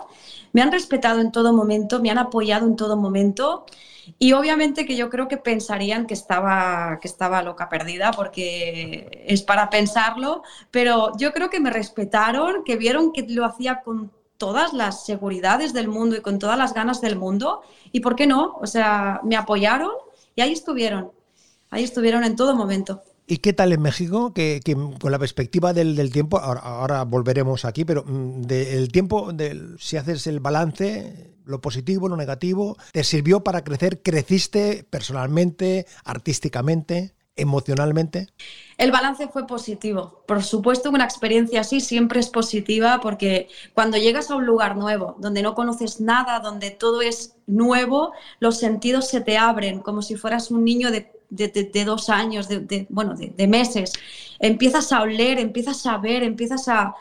me 0.54 0.62
han 0.62 0.72
respetado 0.72 1.20
en 1.22 1.32
todo 1.32 1.54
momento, 1.54 2.02
me 2.02 2.10
han 2.12 2.18
apoyado 2.18 2.66
en 2.68 2.76
todo 2.76 2.98
momento 2.98 3.66
y 4.20 4.34
obviamente 4.34 4.86
que 4.86 4.96
yo 4.96 5.10
creo 5.10 5.28
que 5.28 5.38
pensarían 5.38 6.08
que 6.08 6.14
estaba, 6.14 7.00
que 7.02 7.08
estaba 7.08 7.42
loca 7.42 7.70
perdida 7.70 8.12
porque 8.12 9.26
es 9.28 9.42
para 9.42 9.70
pensarlo, 9.70 10.44
pero 10.72 11.12
yo 11.18 11.34
creo 11.34 11.50
que 11.50 11.60
me 11.60 11.70
respetaron, 11.70 12.64
que 12.64 12.76
vieron 12.78 13.12
que 13.12 13.26
lo 13.30 13.46
hacía 13.46 13.82
con 13.82 14.12
todas 14.38 14.74
las 14.74 15.06
seguridades 15.06 15.74
del 15.74 15.88
mundo 15.88 16.16
y 16.16 16.22
con 16.22 16.40
todas 16.40 16.58
las 16.58 16.74
ganas 16.74 17.00
del 17.00 17.16
mundo 17.16 17.62
y 17.92 18.00
por 18.00 18.16
qué 18.16 18.26
no, 18.28 18.58
o 18.60 18.66
sea, 18.68 19.22
me 19.24 19.36
apoyaron 19.36 19.92
y 20.36 20.42
ahí 20.42 20.54
estuvieron, 20.54 21.12
ahí 21.70 21.84
estuvieron 21.84 22.24
en 22.24 22.36
todo 22.36 22.56
momento. 22.56 23.04
¿Y 23.32 23.38
qué 23.38 23.54
tal 23.54 23.72
en 23.72 23.82
México? 23.82 24.34
Que, 24.34 24.60
con 25.00 25.10
la 25.10 25.18
perspectiva 25.18 25.72
del, 25.72 26.12
tiempo, 26.12 26.38
ahora, 26.38 27.06
volveremos 27.06 27.64
aquí, 27.64 27.86
pero 27.86 28.04
mm, 28.06 28.42
del 28.42 28.92
tiempo, 28.92 29.32
si 29.80 29.96
haces 29.96 30.28
el 30.28 30.42
balance, 30.42 31.32
lo 31.46 31.62
positivo, 31.62 32.10
lo 32.10 32.18
negativo, 32.18 32.76
¿te 32.92 33.06
sirvió 33.06 33.42
para 33.42 33.64
crecer? 33.64 34.02
¿Creciste 34.02 34.86
personalmente, 34.90 35.86
artísticamente? 36.04 37.14
emocionalmente? 37.38 38.28
El 38.78 38.92
balance 38.92 39.30
fue 39.30 39.48
positivo. 39.48 40.24
Por 40.28 40.44
supuesto, 40.44 40.90
una 40.90 41.06
experiencia 41.06 41.62
así 41.62 41.80
siempre 41.80 42.20
es 42.20 42.30
positiva 42.30 43.00
porque 43.02 43.48
cuando 43.74 43.98
llegas 43.98 44.30
a 44.30 44.36
un 44.36 44.46
lugar 44.46 44.76
nuevo, 44.76 45.16
donde 45.20 45.42
no 45.42 45.56
conoces 45.56 46.02
nada, 46.02 46.42
donde 46.42 46.72
todo 46.72 47.02
es 47.02 47.38
nuevo, 47.48 48.12
los 48.40 48.58
sentidos 48.58 49.08
se 49.08 49.22
te 49.22 49.38
abren 49.38 49.80
como 49.80 50.02
si 50.02 50.18
fueras 50.18 50.52
un 50.52 50.66
niño 50.66 50.92
de 50.92 51.21
de, 51.32 51.86
dos 51.86 52.10
años, 52.10 52.48
de, 52.48 52.86
bueno, 52.90 53.16
de, 53.16 53.48
meses, 53.48 53.94
empiezas 54.40 54.92
a 54.92 55.02
oler, 55.02 55.40
empiezas 55.40 55.86
a 55.86 55.98
ver, 55.98 56.24
empiezas 56.24 56.68
a, 56.68 56.96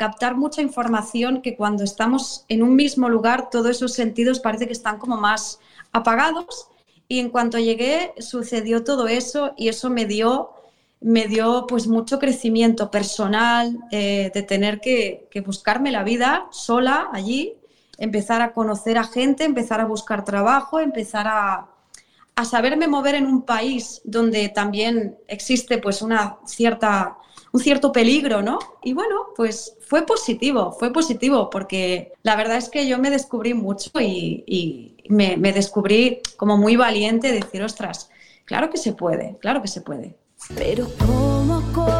captar 0.00 0.34
mucha 0.34 0.62
información 0.62 1.42
que 1.42 1.54
cuando 1.54 1.84
estamos 1.84 2.44
en 2.48 2.64
un 2.64 2.74
mismo 2.74 3.08
lugar, 3.08 3.50
todos 3.50 3.70
esos 3.70 3.92
sentidos 3.92 4.40
parece 4.40 4.66
que 4.66 4.72
están 4.72 4.98
como 4.98 5.16
más 5.16 5.60
apagados. 5.92 6.66
Y 7.06 7.20
en 7.20 7.30
cuanto 7.30 7.60
llegué, 7.60 8.12
sucedió 8.18 8.82
todo 8.82 9.06
eso 9.06 9.54
y 9.56 9.68
eso 9.68 9.88
me 9.88 10.04
dio, 10.04 10.50
me 11.00 11.28
dio 11.28 11.66
pues 11.68 11.86
mucho 11.86 12.18
crecimiento 12.18 12.90
personal, 12.90 13.78
eh, 13.92 14.32
de 14.34 14.42
tener 14.42 14.80
que, 14.80 15.28
que 15.30 15.40
buscarme 15.40 15.92
la 15.92 16.02
vida 16.02 16.48
sola 16.50 17.08
allí, 17.12 17.54
empezar 17.96 18.42
a 18.42 18.52
conocer 18.52 18.98
a 18.98 19.04
gente, 19.04 19.44
empezar 19.44 19.80
a 19.80 19.84
buscar 19.84 20.24
trabajo, 20.24 20.80
empezar 20.80 21.28
a, 21.28 21.68
a 22.36 22.44
saberme 22.44 22.86
mover 22.86 23.14
en 23.14 23.26
un 23.26 23.42
país 23.42 24.02
donde 24.04 24.50
también 24.50 25.18
existe 25.26 25.78
pues 25.78 26.02
una 26.02 26.38
cierta 26.46 27.16
un 27.52 27.60
cierto 27.60 27.90
peligro, 27.90 28.42
¿no? 28.42 28.58
Y 28.82 28.92
bueno, 28.92 29.28
pues 29.34 29.76
fue 29.80 30.04
positivo, 30.04 30.72
fue 30.72 30.92
positivo, 30.92 31.48
porque 31.48 32.12
la 32.22 32.36
verdad 32.36 32.58
es 32.58 32.68
que 32.68 32.86
yo 32.86 32.98
me 32.98 33.08
descubrí 33.08 33.54
mucho 33.54 33.90
y, 33.98 34.94
me, 35.08 35.38
me, 35.38 35.52
descubrí 35.54 36.20
como 36.36 36.58
muy 36.58 36.76
valiente 36.76 37.28
de 37.28 37.40
decir, 37.40 37.62
ostras, 37.62 38.10
claro 38.44 38.68
que 38.68 38.76
se 38.76 38.92
puede, 38.92 39.38
claro 39.40 39.62
que 39.62 39.68
se 39.68 39.80
puede. 39.80 40.16
Pero 40.54 40.86
¿cómo 40.98 41.62
comenzó? 41.72 41.95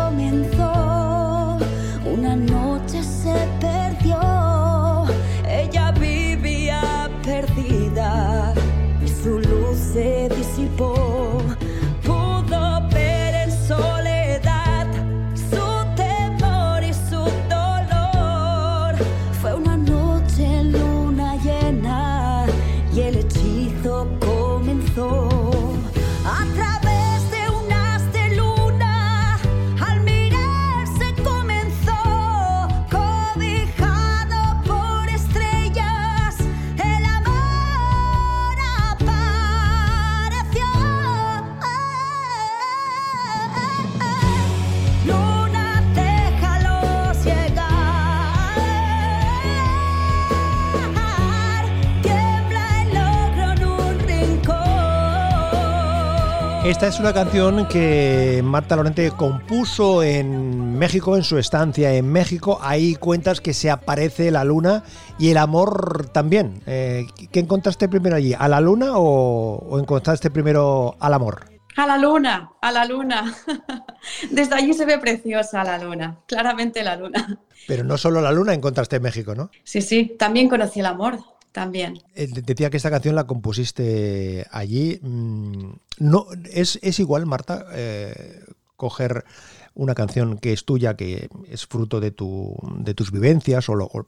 Esta 56.66 56.88
es 56.88 56.98
una 56.98 57.14
canción 57.14 57.68
que 57.68 58.40
Marta 58.44 58.74
Lorente 58.74 59.12
compuso 59.12 60.02
en 60.02 60.76
México, 60.76 61.16
en 61.16 61.22
su 61.22 61.38
estancia 61.38 61.94
en 61.94 62.10
México. 62.10 62.58
Ahí 62.60 62.96
cuentas 62.96 63.40
que 63.40 63.54
se 63.54 63.70
aparece 63.70 64.32
la 64.32 64.42
luna 64.42 64.82
y 65.16 65.30
el 65.30 65.36
amor 65.36 66.08
también. 66.08 66.60
Eh, 66.66 67.06
¿Qué 67.30 67.38
encontraste 67.38 67.88
primero 67.88 68.16
allí? 68.16 68.34
¿A 68.36 68.48
la 68.48 68.60
luna 68.60 68.94
o, 68.96 69.78
encontraste 69.78 70.28
primero 70.32 70.96
al 70.98 71.14
amor? 71.14 71.46
A 71.76 71.86
la 71.86 71.98
luna, 71.98 72.50
a 72.60 72.72
la 72.72 72.84
luna. 72.84 73.32
Desde 74.32 74.56
allí 74.56 74.74
se 74.74 74.86
ve 74.86 74.98
preciosa 74.98 75.62
la 75.62 75.78
luna, 75.78 76.18
claramente 76.26 76.82
la 76.82 76.96
luna. 76.96 77.38
Pero 77.68 77.84
no 77.84 77.96
solo 77.96 78.20
la 78.20 78.32
luna 78.32 78.54
encontraste 78.54 78.96
en 78.96 79.02
México, 79.02 79.36
¿no? 79.36 79.50
Sí, 79.62 79.80
sí, 79.82 80.16
también 80.18 80.48
conocí 80.48 80.80
el 80.80 80.86
amor 80.86 81.20
también. 81.56 82.02
Eh, 82.14 82.28
decía 82.30 82.68
que 82.68 82.76
esta 82.76 82.90
canción 82.90 83.14
la 83.14 83.26
compusiste 83.26 84.46
allí. 84.50 85.00
Mm, 85.00 85.70
no, 86.00 86.26
es, 86.52 86.98
igual, 86.98 87.24
Marta, 87.24 87.64
eh, 87.72 88.44
coger 88.76 89.24
una 89.72 89.94
canción 89.94 90.36
que 90.36 90.52
es 90.52 90.66
tuya, 90.66 90.96
que 90.98 91.30
es 91.48 91.64
fruto 91.66 91.98
de, 91.98 92.10
tu, 92.10 92.54
de 92.80 92.92
tus 92.92 93.10
vivencias 93.10 93.70
o, 93.70 94.06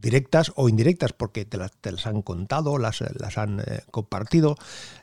directas 0.00 0.50
o 0.56 0.70
indirectas, 0.70 1.12
porque 1.12 1.44
te 1.44 1.58
las, 1.58 2.06
han 2.06 2.22
contado, 2.22 2.78
las, 2.78 3.02
las 3.20 3.36
han 3.36 3.60
eh, 3.60 3.82
compartido, 3.90 4.56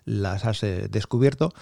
las 0.06 0.44
has 0.44 0.62
descubierto 0.89 1.54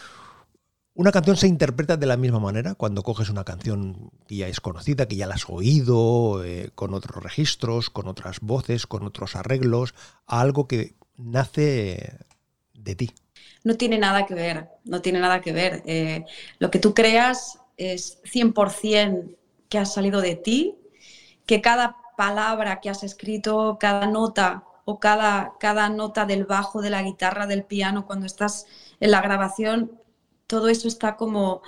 una 0.96 1.12
canción 1.12 1.38
se 1.38 1.48
interpreta 1.48 1.98
de 1.98 2.06
la 2.06 2.18
misma 2.18 2.40
manera 2.40 2.76
cuando 2.76 3.02
coges 3.02 3.30
una 3.30 3.44
canción 3.44 4.12
que 4.28 4.36
ya 4.38 4.48
es 4.48 4.62
conocida, 4.62 5.08
que 5.08 5.16
ya 5.16 5.26
la 5.26 5.36
has 5.36 5.50
oído, 5.50 6.44
eh, 6.44 6.70
con 6.76 6.94
otros 6.94 7.24
registros, 7.24 7.90
con 7.90 8.08
otras 8.08 8.40
voces, 8.42 8.86
con 8.86 9.04
otros 9.04 9.36
arreglos, 9.36 9.96
algo 10.28 10.68
que 10.68 10.94
nace 11.18 12.20
de 12.74 12.96
ti. 12.96 13.12
No 13.64 13.76
tiene 13.76 13.98
nada 13.98 14.26
que 14.26 14.36
ver, 14.36 14.70
no 14.84 15.02
tiene 15.02 15.20
nada 15.20 15.42
que 15.42 15.52
ver. 15.52 15.82
Eh, 15.86 16.26
lo 16.60 16.70
que 16.70 16.80
tú 16.80 16.94
creas 16.94 17.60
es 17.78 18.22
100% 18.24 19.36
que 19.70 19.80
ha 19.80 19.86
salido 19.86 20.22
de 20.22 20.36
ti, 20.36 20.78
que 21.48 21.62
cada 21.62 21.98
palabra 22.16 22.82
que 22.82 22.92
has 22.92 23.04
escrito, 23.04 23.78
cada 23.80 24.06
nota 24.06 24.66
o 24.86 25.00
cada, 25.00 25.54
cada 25.60 25.90
nota 25.90 26.26
del 26.26 26.46
bajo, 26.46 26.82
de 26.82 26.92
la 26.92 27.02
guitarra, 27.02 27.48
del 27.48 27.64
piano, 27.64 28.06
cuando 28.06 28.28
estás 28.28 28.68
en 29.00 29.10
la 29.10 29.22
grabación, 29.22 30.03
todo 30.54 30.68
eso 30.68 30.88
está 30.88 31.16
como 31.16 31.64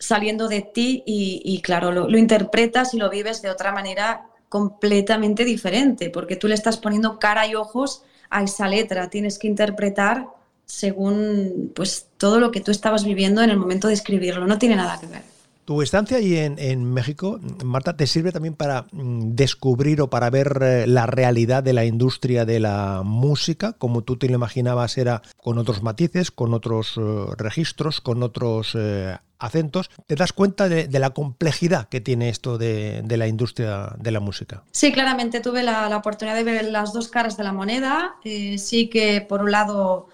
saliendo 0.00 0.48
de 0.48 0.60
ti 0.62 1.04
y, 1.06 1.60
claro, 1.62 1.92
lo, 1.92 2.18
interpretas 2.18 2.94
y 2.94 2.98
lo 2.98 3.08
vives 3.10 3.42
de 3.42 3.50
otra 3.50 3.70
manera 3.70 4.26
completamente 4.48 5.44
diferente, 5.44 6.10
porque 6.10 6.34
tú 6.34 6.48
le 6.48 6.56
estás 6.56 6.78
poniendo 6.78 7.20
cara 7.20 7.46
y 7.46 7.54
ojos 7.54 8.02
a 8.28 8.42
esa 8.42 8.66
letra, 8.66 9.08
tienes 9.08 9.38
que 9.38 9.46
interpretar 9.46 10.26
según 10.66 11.70
pues 11.76 12.08
todo 12.16 12.40
lo 12.40 12.50
que 12.50 12.60
tú 12.60 12.72
estabas 12.72 13.04
viviendo 13.04 13.40
en 13.40 13.50
el 13.50 13.56
momento 13.56 13.86
de 13.86 13.94
escribirlo, 13.94 14.48
no 14.48 14.58
tiene 14.58 14.74
nada 14.74 14.98
que 14.98 15.06
ver. 15.06 15.22
Tu 15.68 15.82
estancia 15.82 16.16
ahí 16.16 16.34
en, 16.34 16.84
México, 16.94 17.38
Marta, 17.62 17.94
te 17.94 18.06
sirve 18.06 18.32
también 18.32 18.54
para 18.54 18.86
mm, 18.90 19.34
descubrir 19.34 20.00
o 20.00 20.08
para 20.08 20.30
ver 20.30 20.60
eh, 20.62 20.86
la 20.86 21.04
realidad 21.04 21.62
de 21.62 21.74
la 21.74 21.84
industria 21.84 22.46
de 22.46 22.58
la 22.58 23.02
música, 23.04 23.74
como 23.74 24.00
tú 24.00 24.16
te 24.16 24.28
lo 24.28 24.34
imaginabas, 24.36 24.96
era 24.96 25.20
con 25.36 25.58
otros 25.58 25.82
matices, 25.82 26.30
con 26.30 26.54
otros 26.54 26.94
eh, 26.96 27.00
registros, 27.36 28.00
con 28.00 28.22
otros 28.22 28.74
eh, 28.78 29.14
acentos. 29.38 29.90
¿Te 30.06 30.14
das 30.14 30.32
cuenta 30.32 30.70
de, 30.70 30.88
la 30.98 31.10
complejidad 31.10 31.86
que 31.90 32.00
tiene 32.00 32.30
esto 32.30 32.56
de, 32.56 33.04
la 33.06 33.26
industria 33.26 33.92
de 33.98 34.10
la 34.10 34.20
música? 34.20 34.62
Sí, 34.70 34.90
claramente 34.90 35.40
tuve 35.40 35.62
la, 35.62 35.94
oportunidad 35.94 36.34
de 36.34 36.44
ver 36.44 36.64
las 36.64 36.94
dos 36.94 37.08
caras 37.08 37.36
de 37.36 37.44
la 37.44 37.52
moneda. 37.52 38.16
sí 38.22 38.88
que 38.88 39.20
por 39.20 39.42
un 39.42 39.50
lado 39.50 40.08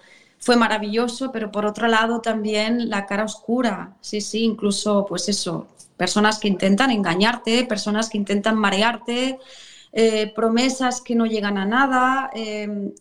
fue 0.45 0.57
maravilloso, 0.57 1.31
pero 1.31 1.51
por 1.51 1.65
otro 1.65 1.87
lado 1.87 2.21
también 2.21 2.87
la 2.91 3.07
cara 3.07 3.23
oscura, 3.23 3.97
sí, 3.99 4.21
sí, 4.21 4.43
incluso 4.43 5.03
pues 5.09 5.27
eso, 5.27 5.65
personas 5.97 6.37
que 6.37 6.47
intentan 6.47 6.91
engañarte, 6.91 7.65
personas 7.65 8.09
que 8.09 8.19
intentan 8.19 8.55
marearte, 8.55 9.39
eh, 9.91 10.31
promesas 10.35 11.01
que 11.01 11.15
no 11.15 11.25
llegan 11.25 11.57
a 11.57 11.65
nada, 11.65 12.29
em, 12.35 12.91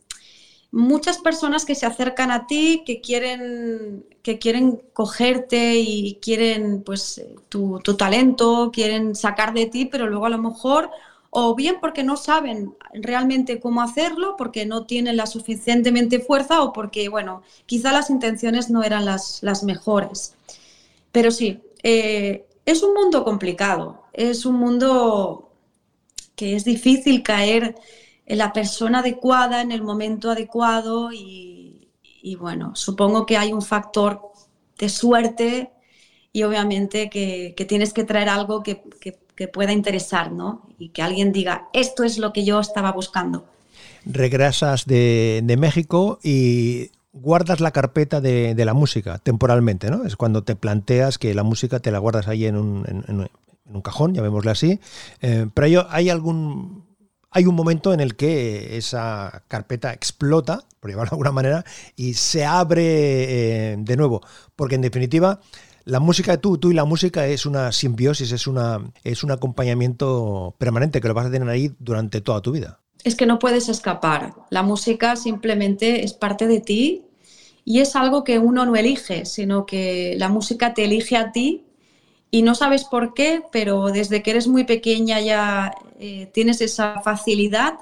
muchas 0.70 1.18
personas 1.18 1.66
que 1.66 1.74
se 1.74 1.84
acercan 1.84 2.30
a 2.30 2.46
ti, 2.46 2.82
que 2.86 3.02
quieren, 3.02 4.06
que 4.22 4.38
quieren 4.38 4.80
cogerte 4.94 5.74
y 5.76 6.14
quieren 6.22 6.82
pues 6.82 7.26
tu, 7.50 7.78
tu 7.84 7.94
talento, 7.98 8.70
quieren 8.72 9.14
sacar 9.14 9.52
de 9.52 9.66
ti, 9.66 9.84
pero 9.84 10.06
luego 10.08 10.24
a 10.24 10.30
lo 10.30 10.38
mejor 10.38 10.90
o 11.36 11.56
bien 11.56 11.78
porque 11.80 12.04
no 12.04 12.16
saben 12.16 12.76
realmente 12.94 13.58
cómo 13.58 13.82
hacerlo, 13.82 14.36
porque 14.38 14.66
no 14.66 14.86
tienen 14.86 15.16
la 15.16 15.26
suficientemente 15.26 16.20
fuerza 16.20 16.62
o 16.62 16.72
porque, 16.72 17.08
bueno, 17.08 17.42
quizá 17.66 17.90
las 17.92 18.08
intenciones 18.08 18.70
no 18.70 18.84
eran 18.84 19.04
las, 19.04 19.42
las 19.42 19.64
mejores. 19.64 20.36
Pero 21.10 21.32
sí, 21.32 21.60
eh, 21.82 22.46
es 22.64 22.84
un 22.84 22.94
mundo 22.94 23.24
complicado, 23.24 24.04
es 24.12 24.46
un 24.46 24.54
mundo 24.54 25.50
que 26.36 26.54
es 26.54 26.64
difícil 26.64 27.24
caer 27.24 27.74
en 28.26 28.38
la 28.38 28.52
persona 28.52 29.00
adecuada, 29.00 29.60
en 29.60 29.72
el 29.72 29.82
momento 29.82 30.30
adecuado 30.30 31.10
y, 31.12 31.88
bueno, 32.38 32.76
supongo 32.76 33.26
que 33.26 33.36
hay 33.36 33.52
un 33.52 33.62
factor 33.62 34.22
de 34.78 34.88
suerte 34.88 35.72
y 36.32 36.44
obviamente 36.44 37.10
que, 37.10 37.54
tienes 37.68 37.92
que 37.92 38.04
traer 38.04 38.28
algo 38.28 38.62
que, 38.62 38.82
que 39.00 39.23
que 39.34 39.48
pueda 39.48 39.72
interesar, 39.72 40.32
¿no? 40.32 40.68
Y 40.78 40.90
que 40.90 41.02
alguien 41.02 41.32
diga, 41.32 41.68
esto 41.72 42.04
es 42.04 42.18
lo 42.18 42.32
que 42.32 42.44
yo 42.44 42.60
estaba 42.60 42.92
buscando. 42.92 43.46
Regresas 44.06 44.86
de, 44.86 45.56
México 45.58 46.18
y 46.22 46.90
guardas 47.12 47.60
la 47.60 47.70
carpeta 47.70 48.20
de, 48.20 48.54
la 48.64 48.74
música 48.74 49.18
temporalmente, 49.18 49.90
¿no? 49.90 50.04
Es 50.04 50.16
cuando 50.16 50.44
te 50.44 50.56
planteas 50.56 51.18
que 51.18 51.34
la 51.34 51.42
música 51.42 51.80
te 51.80 51.90
la 51.90 51.98
guardas 51.98 52.28
ahí 52.28 52.46
en 52.46 52.56
un, 52.56 52.84
en, 52.86 53.28
un 53.66 53.82
cajón, 53.82 54.14
llamémosle 54.14 54.50
así. 54.50 54.80
Eh, 55.20 55.48
pero 55.54 55.86
hay, 55.90 56.10
algún 56.10 56.84
hay 57.30 57.46
un 57.46 57.54
momento 57.54 57.92
en 57.92 58.00
el 58.00 58.14
que 58.14 58.76
esa 58.76 59.42
carpeta 59.48 59.92
explota, 59.92 60.64
por 60.80 60.90
llamarlo 60.90 61.10
de 61.10 61.14
alguna 61.14 61.32
manera, 61.32 61.64
y 61.96 62.14
se 62.14 62.44
abre 62.44 63.72
eh, 63.72 63.76
de 63.78 63.96
nuevo. 63.96 64.20
Porque 64.54 64.76
en 64.76 64.82
definitiva, 64.82 65.40
la 65.84 66.00
música, 66.00 66.36
tú, 66.38 66.58
tú 66.58 66.70
y 66.70 66.74
la 66.74 66.84
música 66.84 67.26
es 67.26 67.44
una 67.46 67.70
simbiosis, 67.72 68.32
es, 68.32 68.46
una, 68.46 68.80
es 69.04 69.22
un 69.22 69.30
acompañamiento 69.30 70.54
permanente 70.58 71.00
que 71.00 71.08
lo 71.08 71.14
vas 71.14 71.26
a 71.26 71.30
tener 71.30 71.48
ahí 71.48 71.72
durante 71.78 72.20
toda 72.20 72.40
tu 72.40 72.52
vida. 72.52 72.80
Es 73.04 73.16
que 73.16 73.26
no 73.26 73.38
puedes 73.38 73.68
escapar. 73.68 74.34
La 74.50 74.62
música 74.62 75.16
simplemente 75.16 76.04
es 76.04 76.14
parte 76.14 76.46
de 76.46 76.60
ti 76.60 77.02
y 77.64 77.80
es 77.80 77.96
algo 77.96 78.24
que 78.24 78.38
uno 78.38 78.64
no 78.64 78.76
elige, 78.76 79.26
sino 79.26 79.66
que 79.66 80.14
la 80.18 80.28
música 80.28 80.72
te 80.72 80.84
elige 80.84 81.16
a 81.16 81.32
ti 81.32 81.64
y 82.30 82.42
no 82.42 82.54
sabes 82.54 82.84
por 82.84 83.12
qué, 83.12 83.42
pero 83.52 83.88
desde 83.88 84.22
que 84.22 84.30
eres 84.30 84.48
muy 84.48 84.64
pequeña 84.64 85.20
ya 85.20 85.74
eh, 86.00 86.30
tienes 86.32 86.62
esa 86.62 87.00
facilidad 87.02 87.74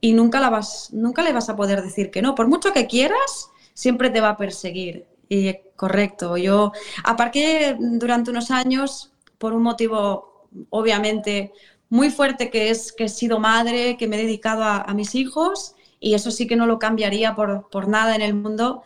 y 0.00 0.12
nunca, 0.12 0.38
la 0.38 0.50
vas, 0.50 0.90
nunca 0.92 1.22
le 1.22 1.32
vas 1.32 1.48
a 1.48 1.56
poder 1.56 1.82
decir 1.82 2.10
que 2.10 2.20
no. 2.20 2.34
Por 2.34 2.46
mucho 2.46 2.72
que 2.72 2.86
quieras, 2.86 3.50
siempre 3.72 4.10
te 4.10 4.20
va 4.20 4.30
a 4.30 4.36
perseguir. 4.36 5.06
Y 5.28 5.56
correcto, 5.78 6.36
yo 6.36 6.72
aparqué 7.04 7.76
durante 7.78 8.30
unos 8.32 8.50
años 8.50 9.12
por 9.38 9.52
un 9.54 9.62
motivo 9.62 10.48
obviamente 10.70 11.52
muy 11.88 12.10
fuerte 12.10 12.50
que 12.50 12.70
es 12.70 12.92
que 12.92 13.04
he 13.04 13.08
sido 13.08 13.38
madre, 13.38 13.96
que 13.96 14.08
me 14.08 14.16
he 14.16 14.24
dedicado 14.24 14.64
a, 14.64 14.92
mis 14.94 15.14
hijos 15.14 15.74
y 16.00 16.14
eso 16.14 16.32
sí 16.32 16.46
que 16.48 16.56
no 16.56 16.66
lo 16.66 16.80
cambiaría 16.80 17.34
por, 17.36 17.68
por, 17.70 17.88
nada 17.88 18.16
en 18.16 18.22
el 18.22 18.34
mundo. 18.34 18.82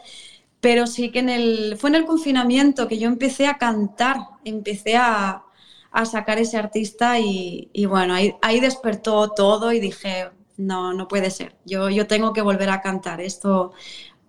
Pero 0.60 0.86
sí 0.86 1.10
que 1.10 1.20
en 1.20 1.30
el, 1.30 1.76
fue 1.78 1.90
en 1.90 1.96
el 1.96 2.04
confinamiento 2.04 2.88
que 2.88 2.98
yo 2.98 3.08
empecé 3.08 3.46
a 3.48 3.58
cantar, 3.58 4.18
empecé 4.44 4.96
a, 4.96 5.42
a 5.90 6.04
sacar 6.04 6.38
ese 6.38 6.58
artista 6.58 7.18
y, 7.18 7.70
bueno, 7.86 8.14
ahí, 8.14 8.34
ahí, 8.42 8.60
despertó 8.60 9.30
todo 9.30 9.72
y 9.72 9.80
dije, 9.80 10.30
no, 10.56 10.92
no 10.94 11.08
puede 11.08 11.30
ser, 11.30 11.56
yo, 11.64 11.90
yo 11.90 12.06
tengo 12.06 12.32
que 12.32 12.42
volver 12.42 12.70
a 12.70 12.80
cantar, 12.80 13.20
esto 13.20 13.72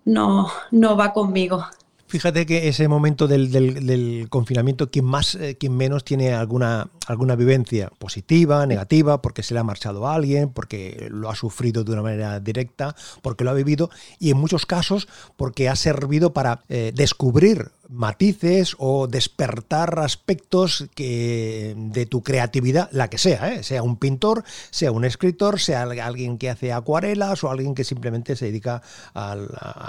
no, 0.04 0.50
no 0.70 0.96
va 0.96 1.12
conmigo. 1.12 1.64
Fíjate 2.06 2.44
que 2.46 2.68
ese 2.68 2.86
momento 2.86 3.26
del, 3.26 4.26
confinamiento, 4.28 4.90
quien 4.90 5.04
más, 5.06 5.34
eh, 5.36 5.56
quien 5.58 5.76
menos 5.76 6.04
tiene 6.04 6.32
alguna, 6.32 6.90
alguna 7.06 7.34
vivencia 7.34 7.90
positiva, 7.98 8.66
negativa, 8.66 9.22
porque 9.22 9.42
se 9.42 9.54
le 9.54 9.60
ha 9.60 9.64
marchado 9.64 10.06
a 10.06 10.14
alguien, 10.14 10.50
porque 10.50 11.08
lo 11.10 11.30
ha 11.30 11.34
sufrido 11.34 11.82
de 11.82 11.92
una 11.92 12.02
manera 12.02 12.40
directa, 12.40 12.94
porque 13.22 13.42
lo 13.42 13.50
ha 13.50 13.54
vivido, 13.54 13.90
y 14.18 14.30
en 14.30 14.36
muchos 14.36 14.66
casos 14.66 15.08
porque 15.36 15.68
ha 15.68 15.76
servido 15.76 16.32
para 16.32 16.62
eh, 16.68 16.92
descubrir 16.94 17.70
matices 17.94 18.74
o 18.78 19.06
despertar 19.06 19.98
aspectos 20.00 20.86
que, 20.94 21.74
de 21.76 22.06
tu 22.06 22.22
creatividad, 22.22 22.88
la 22.92 23.08
que 23.08 23.18
sea, 23.18 23.54
¿eh? 23.54 23.62
sea 23.62 23.82
un 23.82 23.96
pintor, 23.96 24.44
sea 24.70 24.90
un 24.92 25.04
escritor, 25.04 25.60
sea 25.60 25.82
alguien 25.82 26.38
que 26.38 26.50
hace 26.50 26.72
acuarelas 26.72 27.44
o 27.44 27.50
alguien 27.50 27.74
que 27.74 27.84
simplemente 27.84 28.36
se 28.36 28.46
dedica 28.46 28.82
a, 29.14 29.32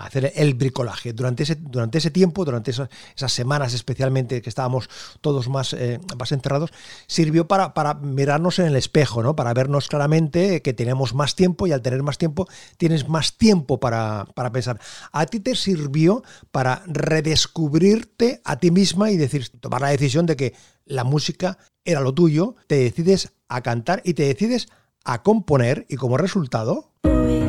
hacer 0.05 0.31
el 0.35 0.53
bricolaje. 0.53 1.13
Durante 1.13 1.43
ese, 1.43 1.55
durante 1.55 1.97
ese 1.97 2.11
tiempo, 2.11 2.45
durante 2.45 2.71
esas, 2.71 2.89
semanas 3.27 3.73
especialmente 3.73 4.41
que 4.41 4.49
estábamos 4.49 4.87
todos 5.19 5.49
más, 5.49 5.73
eh, 5.73 5.99
más 6.17 6.31
enterrados, 6.31 6.71
sirvió 7.07 7.47
para, 7.47 7.73
para 7.73 7.95
mirarnos 7.95 8.59
en 8.59 8.67
el 8.67 8.75
espejo, 8.75 9.23
¿no? 9.23 9.35
para 9.35 9.53
vernos 9.53 9.87
claramente 9.87 10.61
que 10.61 10.73
tenemos 10.73 11.13
más 11.15 11.35
tiempo 11.35 11.65
y 11.67 11.71
al 11.71 11.81
tener 11.81 12.03
más 12.03 12.17
tiempo 12.17 12.47
tienes 12.77 13.09
más 13.09 13.37
tiempo 13.37 13.79
para, 13.79 14.27
para 14.35 14.51
pensar. 14.51 14.79
¿A 15.11 15.25
ti 15.25 15.39
te 15.39 15.55
sirvió 15.55 16.23
para 16.51 16.83
redescubrir 16.85 17.94
descubrirte 17.95 18.41
a 18.43 18.57
ti 18.57 18.71
misma 18.71 19.11
y 19.11 19.17
decir, 19.17 19.49
tomar 19.59 19.81
la 19.81 19.89
decisión 19.89 20.25
de 20.25 20.35
que 20.35 20.53
la 20.85 21.03
música 21.03 21.57
era 21.83 22.01
lo 22.01 22.13
tuyo, 22.13 22.55
te 22.67 22.75
decides 22.75 23.33
a 23.47 23.61
cantar 23.61 24.01
y 24.03 24.13
te 24.13 24.23
decides 24.23 24.67
a 25.03 25.23
componer 25.23 25.85
y 25.89 25.95
como 25.95 26.17
resultado... 26.17 26.91
Hoy 27.03 27.43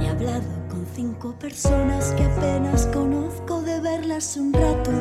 he 0.00 0.08
hablado 0.08 0.68
con 0.68 0.86
cinco 0.94 1.38
personas 1.38 2.12
que 2.12 2.24
apenas 2.24 2.86
conozco 2.86 3.62
de 3.62 3.80
verlas 3.80 4.36
un 4.36 4.52
rato. 4.52 4.92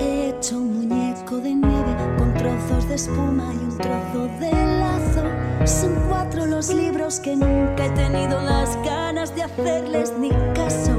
He 0.00 0.30
hecho 0.30 0.56
un 0.56 0.88
muñeco 0.88 1.38
de 1.38 1.54
nieve 1.54 1.96
con 2.18 2.34
trozos 2.34 2.88
de 2.88 2.94
espuma 2.94 3.52
y 3.54 3.58
un 3.58 3.78
trozo 3.78 4.26
de 4.40 4.52
lazo. 4.52 5.24
Son 5.66 5.94
cuatro 6.08 6.46
los 6.46 6.72
libros 6.72 7.20
que 7.20 7.36
nunca 7.36 7.86
he 7.86 7.90
tenido 7.90 8.40
las 8.42 8.76
ganas 8.84 9.34
de 9.34 9.42
hacerles 9.42 10.12
ni 10.18 10.30
caso. 10.54 10.92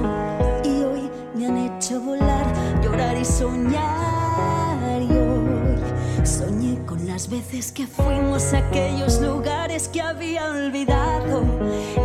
Y 0.64 0.84
hoy 0.84 1.10
me 1.36 1.48
han 1.48 1.58
hecho 1.58 2.00
volar, 2.02 2.27
y 2.98 3.26
soñar. 3.26 5.02
Hoy 5.02 6.26
soñé 6.26 6.84
con 6.86 7.06
las 7.06 7.30
veces 7.30 7.72
que 7.72 7.86
fuimos 7.86 8.54
a 8.54 8.58
aquellos 8.58 9.22
lugares 9.22 9.88
que 9.88 10.02
había 10.02 10.50
olvidado. 10.50 11.44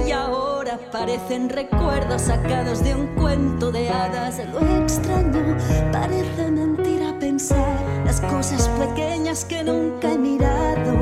Y 0.06 0.10
ahora 0.12 0.78
parecen 0.92 1.48
recuerdos 1.48 2.22
sacados 2.22 2.84
de 2.84 2.94
un 2.94 3.06
cuento 3.14 3.72
de 3.72 3.88
hadas. 3.88 4.40
Lo 4.52 4.60
extraño, 4.82 5.56
parece 5.92 6.50
mentira 6.50 7.18
pensar 7.18 7.78
las 8.04 8.20
cosas 8.20 8.68
pequeñas 8.78 9.46
que 9.46 9.64
nunca 9.64 10.12
he 10.12 10.18
mirado. 10.18 11.01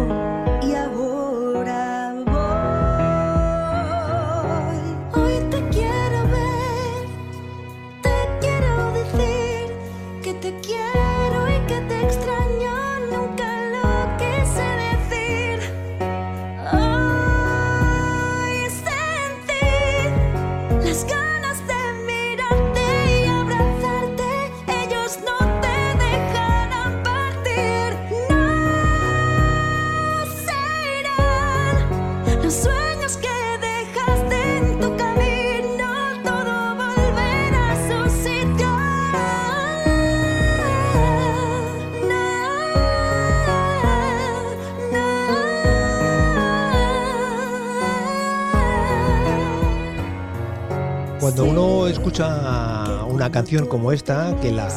Escucha 52.01 53.05
una 53.11 53.31
canción 53.31 53.67
como 53.67 53.93
esta, 53.93 54.35
que 54.41 54.51
la 54.51 54.69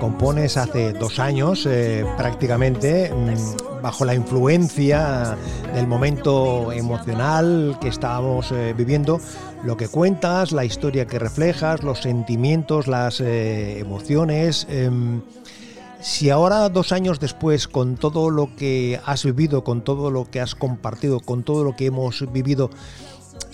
compones 0.00 0.56
hace 0.56 0.92
dos 0.92 1.20
años 1.20 1.64
eh, 1.64 2.04
prácticamente, 2.16 3.14
mm, 3.14 3.80
bajo 3.80 4.04
la 4.04 4.16
influencia 4.16 5.36
del 5.72 5.86
momento 5.86 6.72
emocional 6.72 7.78
que 7.80 7.86
estábamos 7.86 8.50
eh, 8.50 8.74
viviendo, 8.76 9.20
lo 9.62 9.76
que 9.76 9.86
cuentas, 9.86 10.50
la 10.50 10.64
historia 10.64 11.06
que 11.06 11.20
reflejas, 11.20 11.84
los 11.84 12.00
sentimientos, 12.00 12.88
las 12.88 13.20
eh, 13.20 13.78
emociones. 13.78 14.66
em, 14.68 15.22
si 16.00 16.30
ahora, 16.30 16.68
dos 16.68 16.90
años 16.90 17.20
después, 17.20 17.68
con 17.68 17.96
todo 17.96 18.28
lo 18.28 18.56
que 18.56 19.00
has 19.06 19.24
vivido, 19.24 19.62
con 19.62 19.82
todo 19.82 20.10
lo 20.10 20.28
que 20.28 20.40
has 20.40 20.56
compartido, 20.56 21.20
con 21.20 21.44
todo 21.44 21.62
lo 21.62 21.76
que 21.76 21.86
hemos 21.86 22.24
vivido, 22.32 22.70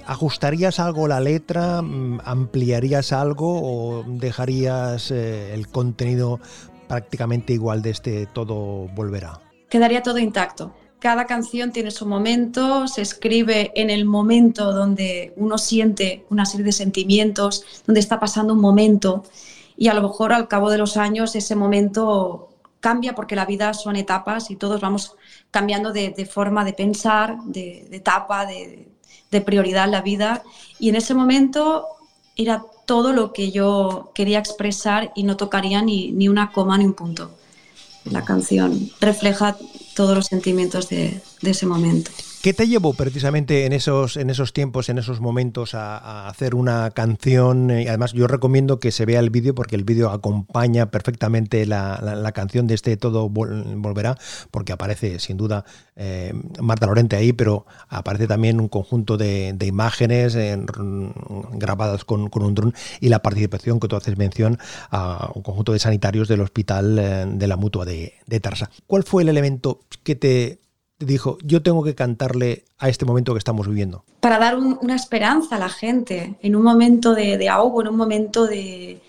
¿ajustarías 0.08 0.80
algo 0.80 1.06
la 1.06 1.20
letra? 1.20 1.82
Mm, 1.82 2.20
¿Ampliarías 2.24 3.12
algo 3.12 3.60
o 3.62 4.04
dejarías 4.06 5.10
eh, 5.12 5.54
el 5.54 5.68
contenido 5.68 6.40
prácticamente 6.88 7.52
igual 7.52 7.82
de 7.82 7.90
este 7.90 8.26
Todo 8.26 8.88
Volverá? 8.88 9.40
quedaría 9.68 10.02
todo 10.02 10.18
intacto. 10.18 10.74
Cada 10.98 11.26
canción 11.26 11.70
tiene 11.70 11.90
su 11.92 12.06
momento, 12.06 12.88
se 12.88 13.02
escribe 13.02 13.70
en 13.76 13.88
el 13.90 14.04
momento 14.04 14.72
donde 14.72 15.32
uno 15.36 15.56
siente 15.56 16.24
una 16.28 16.44
serie 16.44 16.66
de 16.66 16.72
sentimientos, 16.72 17.82
donde 17.86 18.00
está 18.00 18.18
pasando 18.18 18.54
un 18.54 18.60
momento 18.60 19.22
y 19.76 19.88
a 19.88 19.94
lo 19.94 20.02
mejor 20.02 20.32
al 20.32 20.48
cabo 20.48 20.70
de 20.70 20.78
los 20.78 20.96
años 20.96 21.36
ese 21.36 21.54
momento 21.54 22.48
cambia 22.80 23.14
porque 23.14 23.36
la 23.36 23.46
vida 23.46 23.74
son 23.74 23.94
etapas 23.94 24.50
y 24.50 24.56
todos 24.56 24.80
vamos 24.80 25.16
cambiando 25.52 25.92
de, 25.92 26.10
de 26.10 26.26
forma 26.26 26.64
de 26.64 26.72
pensar, 26.72 27.38
de, 27.44 27.86
de 27.88 27.96
etapa, 27.96 28.44
de, 28.44 28.88
de 29.30 29.40
prioridad 29.40 29.88
la 29.88 30.02
vida 30.02 30.42
y 30.78 30.88
en 30.88 30.96
ese 30.96 31.14
momento 31.14 31.86
era 32.36 32.62
todo 32.86 33.12
lo 33.12 33.32
que 33.32 33.50
yo 33.50 34.12
quería 34.14 34.38
expresar 34.38 35.12
y 35.14 35.24
no 35.24 35.36
tocaría 35.36 35.82
ni, 35.82 36.10
ni 36.12 36.28
una 36.28 36.52
coma 36.52 36.78
ni 36.78 36.84
un 36.84 36.94
punto. 36.94 37.30
La 38.04 38.24
canción 38.24 38.90
refleja 39.00 39.56
todos 39.94 40.16
los 40.16 40.26
sentimientos 40.26 40.88
de, 40.88 41.20
de 41.42 41.50
ese 41.50 41.66
momento. 41.66 42.10
¿Qué 42.40 42.52
te 42.52 42.68
llevó 42.68 42.94
precisamente 42.94 43.66
en 43.66 43.72
esos, 43.72 44.16
en 44.16 44.30
esos 44.30 44.52
tiempos, 44.52 44.88
en 44.88 44.98
esos 44.98 45.20
momentos 45.20 45.74
a, 45.74 46.28
hacer 46.28 46.54
una 46.54 46.92
canción? 46.92 47.68
Y 47.70 47.88
además 47.88 48.12
yo 48.12 48.28
recomiendo 48.28 48.78
que 48.78 48.92
se 48.92 49.04
vea 49.06 49.18
el 49.18 49.30
vídeo 49.30 49.56
porque 49.56 49.74
el 49.74 49.82
vídeo 49.82 50.10
acompaña 50.10 50.92
perfectamente 50.92 51.66
la, 51.66 52.30
canción 52.32 52.68
de 52.68 52.74
este 52.74 52.96
Todo 52.96 53.28
Vol- 53.28 53.82
Volverá, 53.82 54.16
porque 54.52 54.72
aparece 54.72 55.18
sin 55.18 55.36
duda 55.36 55.64
eh, 55.96 56.32
Marta 56.60 56.86
Lorente 56.86 57.16
ahí, 57.16 57.32
pero 57.32 57.66
aparece 57.88 58.28
también 58.28 58.60
un 58.60 58.68
conjunto 58.68 59.16
de, 59.16 59.56
imágenes 59.60 60.36
eh, 60.36 60.56
grabadas 61.54 62.04
con, 62.04 62.30
un 62.32 62.54
dron 62.54 62.72
y 63.00 63.08
la 63.08 63.20
participación 63.20 63.80
que 63.80 63.88
tú 63.88 63.96
haces 63.96 64.16
mención 64.16 64.58
a 64.90 65.32
un 65.34 65.42
conjunto 65.42 65.72
de 65.72 65.80
sanitarios 65.80 66.28
del 66.28 66.42
hospital 66.42 66.98
eh, 67.00 67.24
de 67.26 67.48
la 67.48 67.56
mutua 67.56 67.84
de, 67.84 68.14
de 68.26 68.38
Tarsa. 68.38 68.70
¿Cuál 68.86 69.02
fue 69.02 69.24
el 69.24 69.28
elemento 69.28 69.80
que 70.04 70.14
te 70.14 70.67
dijo, 70.98 71.38
yo 71.42 71.62
tengo 71.62 71.82
que 71.84 71.94
cantarle 71.94 72.64
a 72.78 72.88
este 72.88 73.04
momento 73.04 73.32
que 73.32 73.38
estamos 73.38 73.68
viviendo? 73.68 74.04
Para 74.20 74.38
dar 74.38 74.56
un- 74.56 74.78
una 74.82 74.96
esperanza 74.96 75.56
a 75.56 75.58
la 75.58 75.68
gente 75.68 76.36
en 76.42 76.56
un 76.56 76.62
momento 76.62 77.14
de, 77.14 77.48
ahogo, 77.48 77.82
en 77.82 77.88
un 77.88 77.96
momento 77.96 78.46
de, 78.46 79.00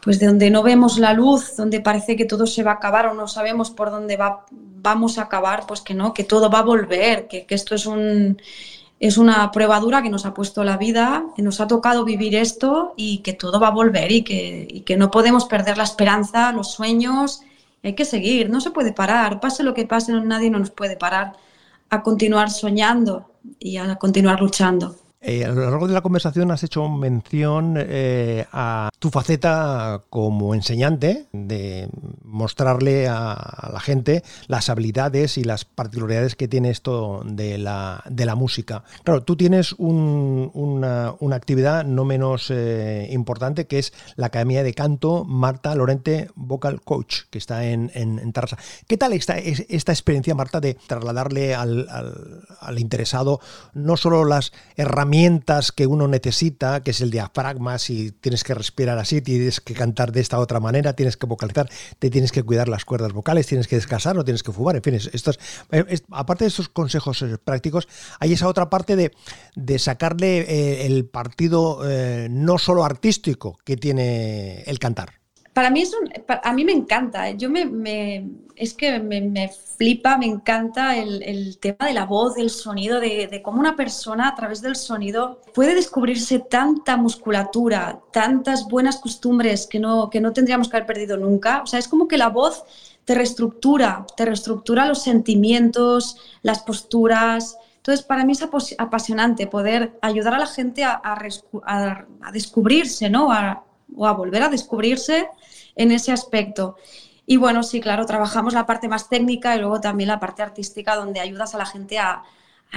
pues 0.00 0.18
de 0.20 0.26
donde 0.26 0.50
no 0.50 0.62
vemos 0.62 0.98
la 0.98 1.12
luz, 1.12 1.56
donde 1.56 1.80
parece 1.80 2.16
que 2.16 2.24
todo 2.24 2.46
se 2.46 2.62
va 2.62 2.72
a 2.72 2.74
acabar 2.74 3.06
o 3.08 3.14
no 3.14 3.26
sabemos 3.26 3.70
por 3.70 3.90
dónde 3.90 4.16
va, 4.16 4.46
vamos 4.50 5.18
a 5.18 5.22
acabar, 5.22 5.64
pues 5.66 5.80
que 5.80 5.94
no, 5.94 6.14
que 6.14 6.24
todo 6.24 6.50
va 6.50 6.60
a 6.60 6.62
volver, 6.62 7.26
que, 7.26 7.46
que 7.46 7.54
esto 7.56 7.74
es 7.74 7.84
un, 7.84 8.40
es 9.00 9.18
una 9.18 9.50
prueba 9.50 9.80
dura 9.80 10.02
que 10.02 10.10
nos 10.10 10.24
ha 10.24 10.34
puesto 10.34 10.62
la 10.62 10.76
vida, 10.76 11.24
que 11.34 11.42
nos 11.42 11.60
ha 11.60 11.66
tocado 11.66 12.04
vivir 12.04 12.36
esto 12.36 12.94
y 12.96 13.18
que 13.18 13.32
todo 13.32 13.58
va 13.58 13.68
a 13.68 13.72
volver 13.72 14.12
y 14.12 14.22
que, 14.22 14.66
y 14.70 14.80
que 14.82 14.96
no 14.96 15.10
podemos 15.10 15.46
perder 15.46 15.76
la 15.78 15.84
esperanza, 15.84 16.52
los 16.52 16.70
sueños, 16.72 17.42
hay 17.82 17.94
que 17.94 18.04
seguir, 18.04 18.50
no 18.50 18.60
se 18.60 18.70
puede 18.70 18.92
parar, 18.92 19.40
pase 19.40 19.62
lo 19.62 19.74
que 19.74 19.86
pase, 19.86 20.12
nadie 20.12 20.50
nos 20.50 20.70
puede 20.70 20.96
parar 20.96 21.36
a 21.90 22.02
continuar 22.02 22.50
soñando 22.50 23.30
y 23.58 23.76
a 23.76 23.96
continuar 23.96 24.40
luchando. 24.40 24.96
Eh, 25.20 25.44
a 25.44 25.48
lo 25.48 25.62
largo 25.62 25.88
de 25.88 25.94
la 25.94 26.00
conversación 26.00 26.52
has 26.52 26.62
hecho 26.62 26.88
mención 26.88 27.74
eh, 27.76 28.46
a 28.52 28.88
tu 29.00 29.10
faceta 29.10 30.02
como 30.10 30.54
enseñante, 30.54 31.26
de 31.32 31.88
mostrarle 32.22 33.08
a, 33.08 33.70
la 33.72 33.80
gente 33.80 34.22
las 34.46 34.70
habilidades 34.70 35.36
y 35.36 35.42
las 35.42 35.64
particularidades 35.64 36.36
que 36.36 36.46
tiene 36.46 36.70
esto 36.70 37.22
de 37.24 37.58
la, 37.58 38.04
de 38.08 38.26
la 38.26 38.36
música. 38.36 38.84
Claro, 39.02 39.24
tú 39.24 39.36
tienes 39.36 39.72
un- 39.72 40.52
una, 40.54 41.14
una 41.18 41.34
actividad 41.34 41.84
no 41.84 42.04
menos 42.04 42.48
eh, 42.50 43.08
importante 43.10 43.66
que 43.66 43.80
es 43.80 43.92
la 44.14 44.26
Academia 44.26 44.62
de 44.62 44.72
Canto 44.72 45.24
Marta 45.24 45.74
Lorente 45.74 46.30
Vocal 46.36 46.80
Coach, 46.80 47.22
que 47.30 47.38
está 47.38 47.64
en, 47.64 47.90
en, 47.94 48.32
Tarrasa. 48.32 48.58
¿Qué 48.86 48.96
tal 48.96 49.12
esta, 49.14 49.36
es- 49.36 49.66
esta 49.68 49.90
experiencia, 49.90 50.36
Marta, 50.36 50.60
de 50.60 50.74
trasladarle 50.74 51.56
al, 51.56 51.88
al- 51.90 52.42
al 52.60 52.78
interesado 52.78 53.40
no 53.74 53.96
solo 53.96 54.24
las 54.24 54.52
herramientas 54.76 55.07
que 55.74 55.86
uno 55.86 56.06
necesita, 56.08 56.82
que 56.82 56.90
es 56.92 57.00
el 57.00 57.10
diafragma, 57.10 57.78
si 57.78 58.12
tienes 58.12 58.44
que 58.44 58.54
respirar 58.54 58.98
así, 58.98 59.20
tienes 59.22 59.60
que 59.60 59.74
cantar 59.74 60.12
de 60.12 60.20
esta 60.20 60.38
otra 60.38 60.60
manera, 60.60 60.94
tienes 60.94 61.16
que 61.16 61.26
vocalizar, 61.26 61.68
te 61.98 62.10
tienes 62.10 62.32
que 62.32 62.42
cuidar 62.42 62.68
las 62.68 62.84
cuerdas 62.84 63.12
vocales, 63.12 63.46
tienes 63.46 63.66
que 63.68 63.76
descansar, 63.76 64.14
no 64.16 64.24
tienes 64.24 64.42
que 64.42 64.52
fumar, 64.52 64.76
en 64.76 64.82
fin, 64.82 64.94
es- 64.94 65.10
esto 65.12 65.30
es- 65.30 65.38
eh, 65.72 65.98
aparte 66.10 66.44
de 66.44 66.48
estos 66.48 66.68
consejos 66.68 67.22
eh, 67.22 67.36
prácticos, 67.42 67.88
hay 68.20 68.32
esa 68.32 68.48
otra 68.48 68.70
parte 68.70 68.96
de, 68.96 69.12
de 69.56 69.78
sacarle 69.78 70.40
eh, 70.40 70.86
el 70.86 71.06
partido 71.06 71.80
no 72.30 72.58
solo 72.58 72.84
artístico 72.84 73.58
que 73.64 73.76
tiene 73.76 74.62
el 74.62 74.78
cantar. 74.78 75.17
Para 75.58 75.70
mí 75.70 75.82
es 75.82 75.92
un, 75.92 76.08
a 76.28 76.52
mí 76.52 76.64
me 76.64 76.70
encanta. 76.70 77.28
¿eh? 77.28 77.34
Yo 77.36 77.50
me, 77.50 78.30
es 78.54 78.74
que 78.74 79.00
me, 79.00 79.48
flipa, 79.48 80.16
me 80.16 80.26
encanta 80.26 80.96
el, 80.96 81.58
tema 81.58 81.88
de 81.88 81.94
la 81.94 82.04
voz, 82.06 82.36
del 82.36 82.50
sonido, 82.50 83.00
de, 83.00 83.40
cómo 83.42 83.58
una 83.58 83.74
persona 83.74 84.28
a 84.28 84.36
través 84.36 84.62
del 84.62 84.76
sonido 84.76 85.42
puede 85.54 85.74
descubrirse 85.74 86.38
tanta 86.38 86.96
musculatura, 86.96 87.98
tantas 88.12 88.68
buenas 88.68 88.98
costumbres 88.98 89.66
que 89.66 89.80
no, 89.80 90.10
que 90.10 90.20
no 90.20 90.32
tendríamos 90.32 90.68
que 90.68 90.76
haber 90.76 90.86
perdido 90.86 91.16
nunca. 91.16 91.62
O 91.62 91.66
sea, 91.66 91.80
es 91.80 91.88
como 91.88 92.06
que 92.06 92.18
la 92.18 92.28
voz 92.28 92.62
te 93.04 93.16
reestructura, 93.16 94.06
te 94.16 94.26
reestructura 94.26 94.86
los 94.86 95.02
sentimientos, 95.02 96.18
las 96.42 96.62
posturas. 96.62 97.58
Entonces, 97.78 98.06
para 98.06 98.24
mí 98.24 98.30
es 98.30 98.46
apasionante 98.78 99.48
poder 99.48 99.98
ayudar 100.02 100.34
a 100.34 100.38
la 100.38 100.46
gente 100.46 100.84
a, 100.84 101.00
a, 101.02 102.32
descubrirse, 102.32 103.10
¿no? 103.10 103.30
o 103.96 104.06
a 104.06 104.12
volver 104.12 104.42
a 104.44 104.48
descubrirse 104.50 105.28
en 105.78 105.92
ese 105.92 106.12
aspecto. 106.12 106.76
Y 107.24 107.36
bueno, 107.36 107.62
sí, 107.62 107.80
claro, 107.80 108.04
trabajamos 108.04 108.52
la 108.52 108.66
parte 108.66 108.88
más 108.88 109.08
técnica 109.08 109.56
y 109.56 109.60
luego 109.60 109.80
también 109.80 110.08
la 110.08 110.20
parte 110.20 110.42
artística 110.42 110.96
donde 110.96 111.20
ayudas 111.20 111.54
a 111.54 111.58
la 111.58 111.66
gente 111.66 111.98
a, 111.98 112.22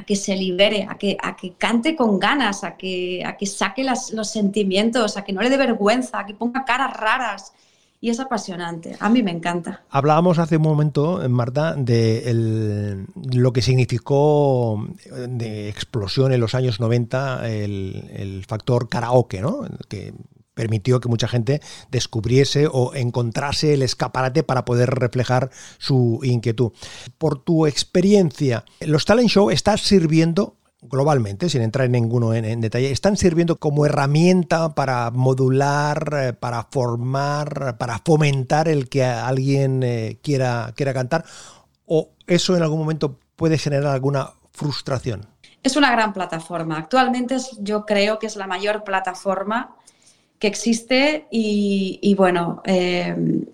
que 0.05 0.15
se 0.15 0.35
libere, 0.35 0.87
a 0.89 0.97
que, 0.97 1.17
a 1.21 1.35
que 1.35 1.53
cante 1.53 1.95
con 1.95 2.19
ganas, 2.19 2.63
a 2.63 2.77
que, 2.77 3.23
a 3.25 3.35
que 3.35 3.45
saque 3.45 3.83
los 3.83 4.29
sentimientos, 4.29 5.17
a 5.17 5.23
que 5.23 5.33
no 5.33 5.41
le 5.41 5.49
dé 5.49 5.57
vergüenza, 5.57 6.19
a 6.19 6.25
que 6.25 6.33
ponga 6.33 6.63
caras 6.63 6.95
raras. 6.95 7.53
Y 8.03 8.09
es 8.09 8.19
apasionante, 8.19 8.97
a 8.99 9.09
mí 9.09 9.21
me 9.21 9.29
encanta. 9.29 9.83
Hablábamos 9.91 10.39
hace 10.39 10.57
un 10.57 10.63
momento, 10.63 11.21
Marta, 11.29 11.75
de 11.75 13.05
lo 13.31 13.53
que 13.53 13.61
significó 13.61 14.87
de 15.05 15.69
explosión 15.69 16.33
en 16.33 16.39
los 16.39 16.55
años 16.55 16.79
90 16.79 17.47
el, 17.47 18.09
el 18.11 18.45
factor 18.45 18.89
karaoke, 18.89 19.39
¿no? 19.39 19.67
Que 19.87 20.13
permitió 20.61 20.99
que 20.99 21.09
mucha 21.09 21.27
gente 21.27 21.59
descubriese 21.89 22.67
o 22.71 22.93
encontrase 22.93 23.73
el 23.73 23.81
escaparate 23.81 24.43
para 24.43 24.63
poder 24.63 24.91
reflejar 24.91 25.49
su 25.79 26.19
inquietud. 26.21 26.71
Por 27.17 27.43
tu 27.43 27.65
experiencia, 27.65 28.63
los 28.79 29.05
talent 29.05 29.29
show 29.29 29.49
están 29.49 29.79
sirviendo 29.79 30.57
globalmente, 30.83 31.49
sin 31.49 31.63
entrar 31.63 31.87
en 31.87 31.93
ninguno 31.93 32.35
en, 32.35 32.61
detalle, 32.61 32.91
están 32.91 33.17
sirviendo 33.17 33.55
como 33.55 33.87
herramienta 33.87 34.75
para 34.75 35.09
modular, 35.09 36.13
eh, 36.13 36.33
para 36.33 36.67
formar, 36.69 37.77
para 37.79 37.97
fomentar 38.05 38.67
el 38.67 38.87
que 38.87 39.03
alguien 39.03 39.81
eh, 39.81 40.19
quiera, 40.21 40.73
quiera 40.75 40.93
cantar, 40.93 41.25
o 41.87 42.09
eso 42.27 42.55
en 42.55 42.61
algún 42.61 42.79
momento 42.79 43.19
puede 43.35 43.57
generar 43.57 43.93
alguna 43.93 44.33
frustración. 44.51 45.25
Es 45.63 45.75
una 45.75 45.91
gran 45.91 46.13
plataforma. 46.13 46.77
Actualmente 46.77 47.37
yo 47.59 47.85
creo 47.85 48.17
que 48.17 48.27
es 48.27 48.35
la 48.35 48.47
mayor 48.47 48.83
plataforma 48.83 49.75
que 50.41 50.47
existe 50.47 51.27
y, 51.29 52.15
bueno, 52.17 52.63
eh, 52.65 53.45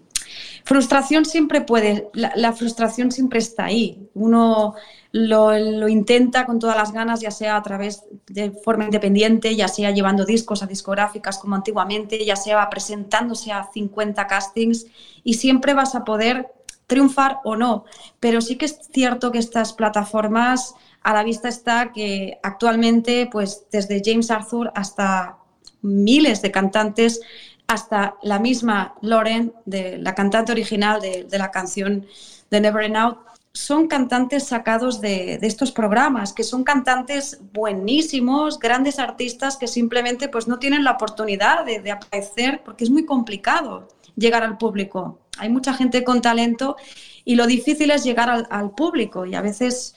frustración 0.64 1.26
siempre 1.26 1.60
puede, 1.60 2.10
la, 2.14 2.54
frustración 2.54 3.12
siempre 3.12 3.40
está 3.40 3.66
ahí. 3.66 4.10
Uno 4.14 4.74
lo, 5.12 5.88
intenta 5.90 6.46
con 6.46 6.60
todas 6.60 6.78
las 6.78 6.94
ganas, 6.94 7.20
ya 7.20 7.30
sea 7.30 7.58
a 7.58 7.62
través 7.62 8.06
de 8.28 8.52
forma 8.52 8.86
independiente, 8.86 9.54
ya 9.54 9.68
sea 9.68 9.92
llevando 9.92 10.24
discos 10.24 10.64
a 10.64 10.66
discográficas 10.66 11.38
como 11.40 11.56
antiguamente, 11.56 12.24
ya 12.24 12.38
sea 12.38 12.70
presentándose 12.70 13.52
a 13.52 13.70
50 13.74 14.26
castings 14.26 14.86
y 15.26 15.34
siempre 15.34 15.74
vas 15.74 15.94
a 15.94 16.06
poder 16.06 16.54
triunfar 16.88 17.40
o 17.44 17.58
no. 17.58 17.84
Pero 18.22 18.40
sí 18.40 18.56
que 18.56 18.66
es 18.66 18.80
cierto 18.94 19.34
que 19.34 19.40
estas 19.40 19.74
plataformas 19.74 20.74
a 21.04 21.14
la 21.14 21.24
vista 21.24 21.50
está 21.50 21.92
que 21.92 22.40
actualmente, 22.44 23.28
pues 23.30 23.66
desde 23.74 24.02
James 24.06 24.32
Arthur 24.32 24.72
hasta 24.74 25.40
miles 25.82 26.42
de 26.42 26.52
cantantes, 26.52 27.22
hasta 27.68 28.16
la 28.24 28.40
misma 28.40 28.96
Lauren, 29.02 29.54
de, 29.66 29.98
la 29.98 30.16
cantante 30.16 30.52
original 30.52 31.02
de, 31.02 31.28
la 31.38 31.52
canción 31.52 32.06
de 32.50 32.62
Never 32.62 32.84
Enough, 32.84 33.18
son 33.52 33.88
cantantes 33.88 34.46
sacados 34.46 35.02
de, 35.02 35.40
estos 35.42 35.72
programas, 35.72 36.32
que 36.32 36.44
son 36.44 36.64
cantantes 36.64 37.40
buenísimos, 37.54 38.60
grandes 38.60 39.00
artistas 39.00 39.58
que 39.58 39.68
simplemente 39.68 40.30
pues, 40.30 40.48
no 40.48 40.60
tienen 40.60 40.84
la 40.84 40.92
oportunidad 40.92 41.66
de, 41.66 41.92
aparecer 41.92 42.62
porque 42.64 42.84
es 42.84 42.90
muy 42.90 43.06
complicado 43.06 43.88
llegar 44.16 44.44
al 44.44 44.58
público. 44.58 45.20
Hay 45.40 45.50
mucha 45.50 45.74
gente 45.74 46.04
con 46.04 46.22
talento 46.22 46.78
y 47.26 47.36
lo 47.36 47.48
difícil 47.48 47.92
es 47.92 48.04
llegar 48.04 48.46
al, 48.50 48.72
público 48.72 49.26
y 49.26 49.36
a 49.36 49.42
veces 49.42 49.96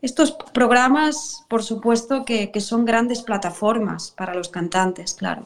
estos 0.00 0.32
programas, 0.52 1.44
por 1.48 1.62
supuesto, 1.62 2.24
que, 2.24 2.50
son 2.60 2.84
grandes 2.84 3.22
plataformas 3.22 4.12
para 4.16 4.34
los 4.34 4.48
cantantes, 4.48 5.14
claro. 5.14 5.44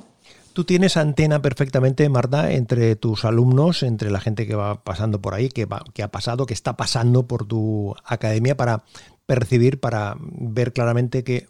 Tú 0.53 0.65
tienes 0.65 0.99
antena 0.99 1.41
perfectamente, 1.41 2.09
Marta, 2.11 2.53
entre 2.53 2.95
tus 2.97 3.25
alumnos, 3.25 3.83
entre 3.83 4.11
la 4.11 4.21
gente 4.21 4.47
que 4.47 4.55
va 4.55 4.83
pasando 4.83 5.21
por 5.21 5.33
ahí, 5.33 5.49
que, 5.49 5.65
va, 5.65 5.83
que 5.95 6.03
ha 6.03 6.09
pasado, 6.09 6.45
que 6.45 6.53
está 6.53 6.77
pasando 6.77 7.27
por 7.27 7.47
tu 7.47 7.95
academia 8.05 8.57
para 8.57 8.85
percibir, 9.25 9.81
para 9.81 10.17
ver 10.21 10.75
claramente 10.75 11.25
que 11.25 11.49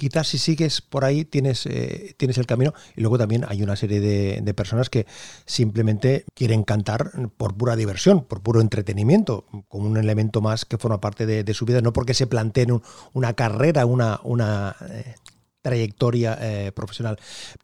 quizás 0.00 0.28
si 0.28 0.38
sigues 0.38 0.80
por 0.80 1.04
ahí 1.04 1.26
tienes, 1.26 1.66
eh, 1.66 2.14
tienes 2.16 2.38
el 2.38 2.46
camino 2.46 2.72
y 2.96 3.02
luego 3.02 3.18
también 3.18 3.44
hay 3.46 3.62
una 3.62 3.76
serie 3.76 4.00
de, 4.00 4.54
personas 4.54 4.88
que 4.88 5.06
simplemente 5.44 6.24
quieren 6.34 6.64
cantar 6.64 7.12
por 7.36 7.54
pura 7.54 7.76
diversión, 7.76 8.24
por 8.24 8.40
puro 8.40 8.62
entretenimiento, 8.62 9.44
como 9.68 9.86
un 9.88 9.98
elemento 9.98 10.40
más 10.40 10.64
que 10.64 10.78
forma 10.78 11.00
parte 11.00 11.26
de, 11.26 11.54
su 11.54 11.66
vida, 11.66 11.82
no 11.82 11.92
porque 11.92 12.14
se 12.14 12.26
planteen 12.26 12.80
una 13.12 13.34
carrera, 13.34 13.84
una, 13.84 14.20
una 14.24 14.74
eh, 14.88 15.14
trayectoria 15.60 16.38
eh, 16.40 16.72
profesional. 16.72 17.18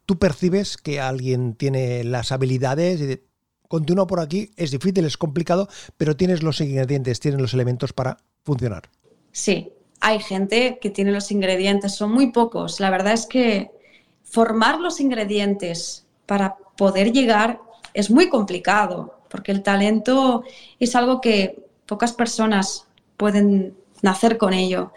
¿Tú 0.05 0.18
percibes 0.18 0.77
que 0.77 1.01
alguien 1.01 1.55
tiene 1.55 2.05
las 2.05 2.33
habilidades 2.33 3.01
y 3.01 3.20
continúa 3.68 4.07
por 4.07 4.20
aquí? 4.20 4.51
Es 4.57 4.70
difícil, 4.70 5.07
es 5.07 5.16
complicado, 5.16 5.68
pero 5.96 6.16
tienes 6.16 6.42
los 6.42 6.61
ingredientes, 6.61 7.18
tienes 7.18 7.40
los 7.40 7.55
elementos 7.55 7.94
para 7.94 8.18
funcionar. 8.44 8.90
Sí, 9.33 9.72
hay 10.00 10.20
gente 10.20 10.78
que 10.80 10.90
tiene 10.90 11.12
los 11.12 11.30
ingredientes, 11.30 11.94
son 11.94 12.12
muy 12.12 12.30
pocos. 12.30 12.80
La 12.80 12.90
verdad 12.90 13.12
es 13.12 13.26
que 13.26 13.70
formar 14.24 14.80
los 14.80 15.00
ingredientes 15.00 16.06
para 16.26 16.56
poder 16.76 17.12
llegar 17.12 17.61
es 17.94 18.11
muy 18.11 18.28
complicado, 18.28 19.18
porque 19.30 19.52
el 19.52 19.62
talento 19.62 20.44
es 20.78 20.94
algo 20.94 21.20
que 21.20 21.64
pocas 21.87 22.12
personas 22.12 22.87
pueden 23.16 23.74
nacer 24.02 24.37
con 24.37 24.52
ello. 24.52 24.92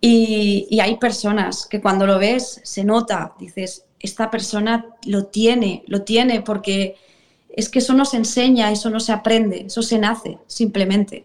Y, 0.00 0.80
hay 0.80 0.96
personas 0.96 1.66
que 1.66 1.80
cuando 1.80 2.06
lo 2.06 2.18
ves 2.18 2.60
se 2.64 2.82
nota, 2.82 3.34
dices, 3.38 3.84
esta 4.00 4.30
persona 4.30 4.86
lo 5.06 5.26
tiene, 5.26 5.84
lo 5.86 6.02
tiene, 6.02 6.42
porque 6.42 6.96
es 7.48 7.68
que 7.68 7.78
eso 7.78 7.94
no 7.94 8.04
se 8.04 8.16
enseña, 8.16 8.72
eso 8.72 8.90
no 8.90 8.98
se 8.98 9.12
aprende, 9.12 9.66
eso 9.66 9.82
se 9.82 9.98
nace 9.98 10.38
simplemente. 10.48 11.24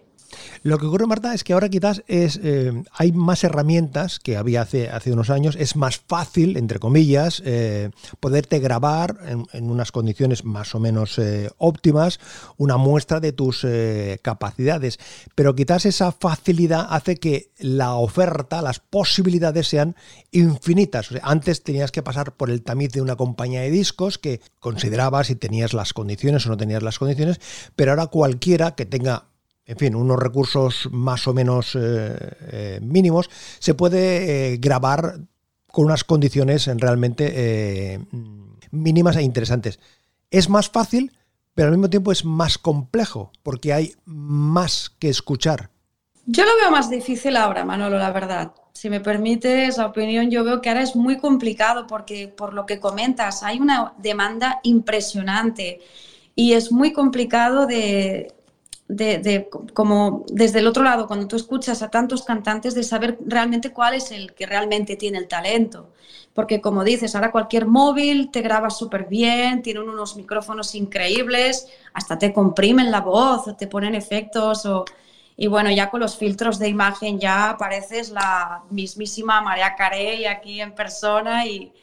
Lo 0.67 0.79
que 0.79 0.85
ocurre, 0.85 1.07
Marta, 1.07 1.33
es 1.33 1.45
que 1.45 1.53
ahora 1.53 1.69
quizás 1.69 2.03
es, 2.07 2.41
eh, 2.43 2.73
hay 2.91 3.13
más 3.13 3.45
herramientas 3.45 4.19
que 4.19 4.35
había 4.35 4.63
hace, 4.63 5.13
unos 5.13 5.29
años. 5.29 5.55
Es 5.57 5.77
más 5.77 5.95
fácil, 5.95 6.57
entre 6.57 6.77
comillas, 6.77 7.41
eh, 7.45 7.89
poderte 8.19 8.59
grabar 8.59 9.17
en, 9.53 9.71
unas 9.71 9.93
condiciones 9.93 10.43
más 10.43 10.75
o 10.75 10.81
menos 10.81 11.19
eh, 11.19 11.49
óptimas 11.57 12.19
una 12.57 12.75
muestra 12.75 13.21
de 13.21 13.31
tus 13.31 13.65
capacidades. 14.21 14.99
Pero 15.35 15.55
quizás 15.55 15.85
esa 15.85 16.11
facilidad 16.11 16.87
hace 16.89 17.15
que 17.15 17.53
la 17.59 17.93
oferta, 17.93 18.61
las 18.61 18.81
posibilidades 18.81 19.69
sean 19.69 19.95
infinitas. 20.31 21.11
antes 21.21 21.63
tenías 21.63 21.93
que 21.93 22.03
pasar 22.03 22.35
por 22.35 22.49
el 22.49 22.61
tamiz 22.61 22.91
de 22.91 23.01
una 23.01 23.15
compañía 23.15 23.61
de 23.61 23.71
discos 23.71 24.17
que 24.17 24.41
considerabas 24.59 25.27
si 25.27 25.35
tenías 25.35 25.73
las 25.73 25.93
condiciones 25.93 26.45
o 26.45 26.49
no 26.49 26.57
tenías 26.57 26.83
las 26.83 26.99
condiciones, 26.99 27.39
pero 27.77 27.91
ahora 27.91 28.07
cualquiera 28.07 28.75
que 28.75 28.85
tenga 28.85 29.29
en 29.67 29.77
fin, 29.77 29.95
unos 29.95 30.17
recursos 30.17 30.87
más 30.91 31.27
o 31.27 31.33
menos 31.33 31.75
eh, 31.75 32.15
eh, 32.51 32.79
mínimos, 32.81 33.29
se 33.59 33.73
puede 33.73 34.53
eh, 34.53 34.57
grabar 34.57 35.19
con 35.67 35.85
unas 35.85 36.05
condiciones 36.05 36.67
realmente 36.77 37.99
mínimas 38.71 39.17
e 39.17 39.21
interesantes. 39.21 39.79
Es 40.31 40.49
más 40.49 40.69
fácil, 40.69 41.11
pero 41.53 41.67
al 41.67 41.73
mismo 41.73 41.89
tiempo 41.89 42.11
es 42.11 42.23
más 42.23 42.57
complejo, 42.57 43.31
porque 43.43 43.73
hay 43.73 43.93
más 44.05 44.89
que 44.89 45.09
escuchar. 45.09 45.69
Yo 46.25 46.45
lo 46.45 46.55
veo 46.61 46.71
más 46.71 46.89
difícil 46.89 47.35
ahora, 47.35 47.65
Manolo, 47.65 47.99
la 47.99 48.11
verdad. 48.11 48.53
Si 48.73 48.89
me 48.89 49.01
permites 49.01 49.77
la 49.77 49.87
opinión, 49.87 50.31
yo 50.31 50.43
veo 50.43 50.61
que 50.61 50.69
ahora 50.69 50.81
es 50.81 50.95
muy 50.95 51.17
complicado 51.17 51.85
porque, 51.87 52.27
por 52.27 52.53
lo 52.53 52.65
que 52.65 52.79
comentas, 52.79 53.43
hay 53.43 53.59
una 53.59 53.93
demanda 53.97 54.59
impresionante 54.63 55.81
y 56.35 56.53
es 56.53 56.71
muy 56.71 56.93
complicado 56.93 57.65
de, 57.65 58.36
de, 58.87 59.49
como 59.73 60.25
desde 60.29 60.59
el 60.59 60.67
otro 60.67 60.83
lado, 60.83 61.07
cuando 61.07 61.27
tú 61.27 61.35
escuchas 61.35 61.81
a 61.81 61.89
tantos 61.89 62.23
cantantes, 62.23 62.73
de 62.73 62.83
saber 62.83 63.17
realmente 63.25 63.71
cuál 63.71 63.95
es 63.95 64.11
el 64.11 64.33
que 64.33 64.45
realmente 64.45 64.95
tiene 64.95 65.17
el 65.17 65.27
talento. 65.27 65.89
Porque 66.33 66.61
como 66.61 66.83
dices, 66.83 67.15
ahora 67.15 67.31
cualquier 67.31 67.65
móvil 67.65 68.29
te 68.31 68.41
graba 68.41 68.69
súper 68.69 69.05
bien, 69.05 69.61
tienen 69.61 69.89
unos 69.89 70.15
micrófonos 70.15 70.75
increíbles, 70.75 71.67
hasta 71.93 72.17
te 72.17 72.31
comprimen 72.33 72.91
la 72.91 73.01
voz, 73.01 73.57
te 73.57 73.67
ponen 73.67 73.95
efectos, 73.95 74.65
o, 74.65 74.85
y 75.35 75.47
bueno, 75.47 75.71
ya 75.71 75.89
con 75.89 75.99
los 75.99 76.17
filtros 76.17 76.59
de 76.59 76.69
imagen 76.69 77.19
ya 77.19 77.55
pareces 77.59 78.11
la 78.11 78.63
mismísima 78.69 79.41
María 79.41 79.75
Carey 79.75 80.25
aquí 80.25 80.61
en 80.61 80.73
persona. 80.73 81.45
Y, 81.45 81.73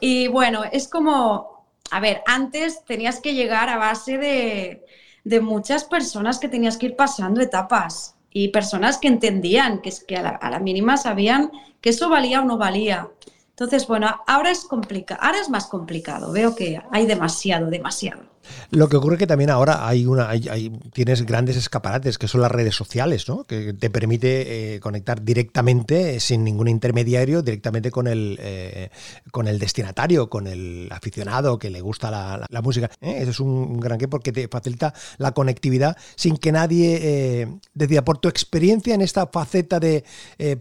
y 0.00 0.28
bueno, 0.28 0.64
es 0.70 0.88
como 0.88 1.60
a 1.90 2.00
ver, 2.00 2.22
antes 2.26 2.84
tenías 2.84 3.20
que 3.20 3.34
llegar 3.34 3.68
a 3.68 3.76
base 3.76 4.16
de, 4.16 4.84
de 5.24 5.40
muchas 5.40 5.84
personas 5.84 6.38
que 6.38 6.48
tenías 6.48 6.76
que 6.76 6.86
ir 6.86 6.96
pasando 6.96 7.40
etapas 7.40 8.16
y 8.30 8.48
personas 8.48 8.98
que 8.98 9.08
entendían, 9.08 9.80
que, 9.82 9.92
que 10.06 10.16
a 10.16 10.22
la, 10.22 10.30
a 10.30 10.50
la 10.50 10.60
mínima 10.60 10.96
sabían 10.96 11.50
que 11.80 11.90
eso 11.90 12.08
valía 12.08 12.42
o 12.42 12.44
no 12.44 12.58
valía. 12.58 13.08
Entonces, 13.50 13.86
bueno, 13.86 14.22
ahora 14.26 14.50
es 14.50 14.64
complicado, 14.64 15.20
ahora 15.22 15.40
es 15.40 15.50
más 15.50 15.66
complicado. 15.66 16.32
Veo 16.32 16.54
que 16.54 16.80
hay 16.90 17.06
demasiado, 17.06 17.68
demasiado. 17.68 18.29
Lo 18.70 18.88
que 18.88 18.96
ocurre 18.96 19.18
que 19.18 19.26
también 19.26 19.50
ahora 19.50 19.86
hay 19.86 20.06
una, 20.06 20.28
hay, 20.28 20.70
tienes 20.92 21.26
grandes 21.26 21.56
escaparates 21.56 22.18
que 22.18 22.28
son 22.28 22.40
las 22.40 22.52
redes 22.52 22.74
sociales, 22.74 23.28
¿no? 23.28 23.44
Que 23.44 23.72
te 23.72 23.90
permite 23.90 24.74
eh, 24.74 24.80
conectar 24.80 25.22
directamente, 25.22 26.20
sin 26.20 26.44
ningún 26.44 26.68
intermediario, 26.68 27.42
directamente 27.42 27.90
con 27.90 28.06
el, 28.06 28.38
eh, 28.40 28.90
con 29.32 29.48
el 29.48 29.58
destinatario, 29.58 30.30
con 30.30 30.46
el 30.46 30.88
aficionado 30.90 31.58
que 31.58 31.70
le 31.70 31.80
gusta 31.80 32.10
la, 32.10 32.60
música. 32.62 32.90
¿eh? 33.00 33.18
Eso 33.20 33.30
es 33.30 33.40
un 33.40 33.80
gran 33.80 33.98
que 33.98 34.08
porque 34.08 34.32
te 34.32 34.48
facilita 34.48 34.94
la 35.18 35.32
conectividad 35.32 35.96
sin 36.14 36.36
que 36.36 36.52
nadie 36.52 37.60
decida 37.74 38.04
por 38.04 38.18
tu 38.18 38.28
experiencia 38.28 38.94
en 38.94 39.00
esta 39.00 39.26
faceta 39.26 39.80
de 39.80 40.04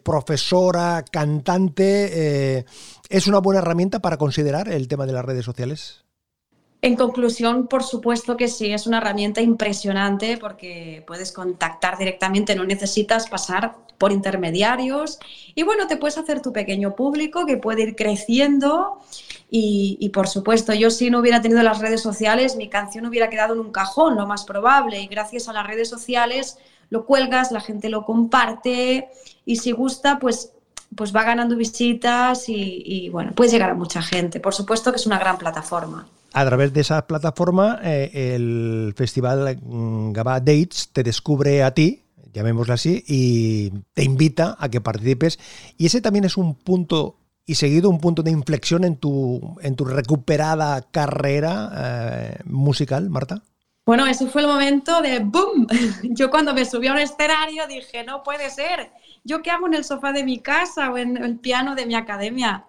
profesora, 0.04 1.04
cantante. 1.12 2.66
¿Es 3.10 3.28
una 3.28 3.40
buena 3.40 3.60
herramienta 3.60 4.00
para 4.00 4.18
considerar 4.18 4.70
el 4.70 4.88
tema 4.88 5.06
de 5.06 5.14
las 5.14 5.26
redes 5.26 5.46
sociales? 5.46 6.09
En 6.82 6.96
conclusión, 6.96 7.68
por 7.68 7.84
supuesto 7.84 8.38
que 8.38 8.48
sí, 8.48 8.72
es 8.72 8.88
una 8.88 9.00
herramienta 9.00 9.42
impresionante 9.42 10.38
porque 10.38 11.04
puedes 11.06 11.34
contactar 11.34 11.98
directamente, 11.98 12.56
no 12.56 12.64
necesitas 12.64 13.28
pasar 13.30 13.76
por 13.98 14.14
intermediarios 14.14 15.20
y 15.56 15.64
bueno, 15.64 15.88
te 15.88 15.98
puedes 15.98 16.18
hacer 16.18 16.42
tu 16.42 16.54
pequeño 16.54 16.96
público 16.96 17.46
que 17.46 17.58
puede 17.58 17.82
ir 17.84 17.96
creciendo 17.98 19.02
y, 19.52 20.10
por 20.14 20.28
supuesto, 20.28 20.74
yo 20.74 20.90
si 20.92 21.10
no 21.10 21.20
hubiera 21.20 21.42
tenido 21.42 21.64
las 21.64 21.80
redes 21.80 22.02
sociales, 22.02 22.56
mi 22.56 22.70
canción 22.70 23.06
hubiera 23.08 23.30
quedado 23.30 23.56
en 23.56 23.60
un 23.60 23.72
cajón, 23.72 24.16
lo 24.16 24.28
más 24.28 24.46
probable, 24.46 25.02
y 25.02 25.08
gracias 25.08 25.50
a 25.50 25.54
las 25.54 25.66
redes 25.66 25.90
sociales 25.90 26.60
lo 26.92 27.06
cuelgas, 27.06 27.52
la 27.52 27.60
gente 27.60 27.90
lo 27.90 28.06
comparte 28.06 29.10
y 29.46 29.58
si 29.58 29.72
gusta, 29.72 30.20
pues 30.20 30.54
pues 30.96 31.16
va 31.16 31.24
ganando 31.24 31.56
visitas 31.56 32.50
y, 32.50 32.82
y, 32.86 33.10
bueno, 33.10 33.32
puedes 33.36 33.54
llegar 33.54 33.70
a 33.70 33.76
mucha 33.76 34.02
gente. 34.02 34.40
Por 34.40 34.56
supuesto 34.56 34.92
que 34.92 34.98
es 34.98 35.06
una 35.06 35.20
gran 35.20 35.38
plataforma. 35.38 36.08
A 36.34 36.46
través 36.46 36.74
de 36.74 36.82
esa 36.82 37.08
plataforma, 37.08 37.80
eh, 37.84 38.36
el 38.36 38.94
festival 38.96 39.60
mm, 39.62 40.12
Gaba 40.12 40.40
Dates 40.40 40.90
te 40.94 41.04
descubre 41.04 41.64
a 41.64 41.74
ti, 41.74 42.04
llamémoslo 42.34 42.74
así, 42.74 43.04
y 43.08 43.72
te 43.94 44.04
invita 44.04 44.56
a 44.60 44.70
que 44.70 44.82
participes. 44.82 45.40
Y 45.78 45.88
ese 45.88 46.02
también 46.02 46.26
es 46.26 46.38
un 46.38 46.56
punto 46.56 47.16
y 47.50 47.56
seguido 47.56 47.90
un 47.90 48.00
punto 48.00 48.22
de 48.22 48.30
inflexión 48.30 48.84
en 48.84 48.98
tu, 48.98 49.58
en 49.64 49.76
tu 49.76 49.84
recuperada 49.84 50.84
carrera 50.92 51.72
eh, 51.76 52.38
musical, 52.46 53.10
Marta. 53.10 53.42
Bueno, 53.88 54.06
ese 54.06 54.28
fue 54.28 54.44
el 54.44 54.48
momento 54.48 55.02
de 55.02 55.18
boom. 55.18 55.66
Yo 56.04 56.30
cuando 56.30 56.54
me 56.54 56.64
subí 56.64 56.86
a 56.86 56.92
un 56.92 57.00
escenario 57.00 57.66
dije, 57.66 58.04
no 58.04 58.22
puede 58.22 58.52
ser. 58.52 58.92
¿Yo 59.24 59.42
qué 59.42 59.50
hago 59.50 59.66
en 59.66 59.74
el 59.74 59.84
sofá 59.84 60.14
de 60.14 60.24
mi 60.24 60.38
casa 60.38 60.92
o 60.92 60.98
en 61.00 61.18
el 61.18 61.40
piano 61.40 61.74
de 61.74 61.88
mi 61.88 61.96
academia? 61.96 62.66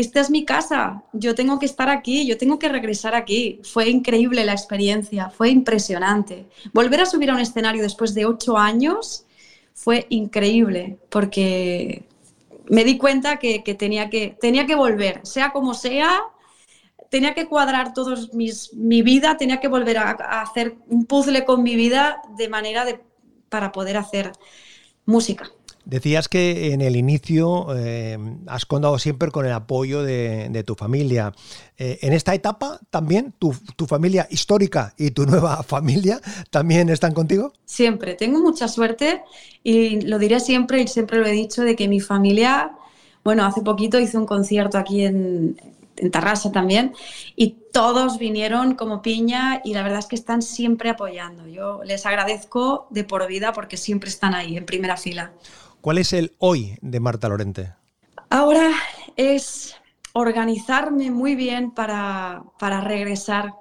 Esta 0.00 0.20
es 0.20 0.30
mi 0.30 0.44
casa, 0.44 1.02
yo 1.12 1.34
tengo 1.34 1.58
que 1.58 1.66
estar 1.66 1.90
aquí, 1.90 2.24
yo 2.24 2.38
tengo 2.38 2.60
que 2.60 2.68
regresar 2.68 3.16
aquí. 3.16 3.60
Fue 3.64 3.88
increíble 3.88 4.44
la 4.44 4.52
experiencia, 4.52 5.28
fue 5.28 5.48
impresionante. 5.48 6.46
Volver 6.72 7.00
a 7.00 7.06
subir 7.06 7.30
a 7.30 7.34
un 7.34 7.40
escenario 7.40 7.82
después 7.82 8.14
de 8.14 8.24
ocho 8.24 8.56
años 8.56 9.26
fue 9.74 10.06
increíble, 10.08 10.98
porque 11.08 12.04
me 12.68 12.84
di 12.84 12.96
cuenta 12.96 13.40
que, 13.40 13.58
tenía, 13.76 14.08
que 14.08 14.36
tenía 14.40 14.66
que 14.66 14.76
volver, 14.76 15.18
sea 15.24 15.50
como 15.50 15.74
sea, 15.74 16.20
tenía 17.10 17.34
que 17.34 17.48
cuadrar 17.48 17.92
todos 17.92 18.32
mis, 18.34 18.72
mi 18.74 19.02
vida, 19.02 19.36
tenía 19.36 19.58
que 19.58 19.66
volver 19.66 19.98
a, 19.98 20.10
a, 20.10 20.42
hacer 20.42 20.76
un 20.86 21.06
puzzle 21.06 21.44
con 21.44 21.64
mi 21.64 21.74
vida 21.74 22.22
de 22.36 22.48
manera 22.48 22.84
de, 22.84 23.00
para 23.48 23.72
poder 23.72 23.96
hacer 23.96 24.30
música. 25.06 25.50
Decías 25.88 26.28
que 26.28 26.74
en 26.74 26.82
el 26.82 26.96
inicio 26.96 27.74
eh, 27.74 28.18
has 28.46 28.66
contado 28.66 28.98
siempre 28.98 29.30
con 29.30 29.46
el 29.46 29.52
apoyo 29.52 30.02
de, 30.02 30.62
tu 30.66 30.74
familia. 30.74 31.32
Eh, 31.78 32.00
en 32.02 32.12
esta 32.12 32.34
etapa 32.34 32.78
también 32.90 33.32
tu, 33.38 33.54
familia 33.86 34.28
histórica 34.30 34.92
y 34.98 35.12
tu 35.12 35.24
nueva 35.24 35.62
familia 35.66 36.20
también 36.50 36.90
están 36.90 37.14
contigo. 37.14 37.54
Siempre, 37.64 38.12
tengo 38.16 38.38
mucha 38.40 38.68
suerte 38.68 39.22
y 39.64 40.02
lo 40.02 40.18
diré 40.18 40.40
siempre 40.40 40.82
y 40.82 40.88
siempre 40.88 41.20
lo 41.20 41.26
he 41.26 41.32
dicho 41.32 41.62
de 41.62 41.74
que 41.74 41.88
mi 41.88 42.00
familia, 42.00 42.72
bueno, 43.24 43.46
hace 43.46 43.62
poquito 43.62 43.98
hice 43.98 44.18
un 44.18 44.26
concierto 44.26 44.76
aquí 44.76 45.06
en, 45.06 45.58
en 45.96 46.10
Tarrasa 46.10 46.52
también, 46.52 46.92
y 47.34 47.56
todos 47.72 48.18
vinieron 48.18 48.74
como 48.74 49.00
piña 49.00 49.62
y 49.64 49.72
la 49.72 49.82
verdad 49.82 50.00
es 50.00 50.06
que 50.06 50.16
están 50.16 50.42
siempre 50.42 50.90
apoyando. 50.90 51.46
Yo 51.46 51.80
les 51.82 52.04
agradezco 52.04 52.88
de 52.90 53.04
por 53.04 53.26
vida 53.26 53.54
porque 53.54 53.78
siempre 53.78 54.10
están 54.10 54.34
ahí, 54.34 54.54
en 54.58 54.66
primera 54.66 54.98
fila. 54.98 55.32
¿Cuál 55.80 55.98
es 55.98 56.12
el 56.12 56.34
hoy 56.38 56.76
de 56.82 56.98
Marta 56.98 57.28
Lorente? 57.28 57.72
Ahora 58.30 58.70
es 59.16 59.76
organizarme 60.12 61.10
muy 61.10 61.36
bien 61.36 61.70
para, 61.70 62.42
para 62.58 62.80
regresar. 62.80 63.54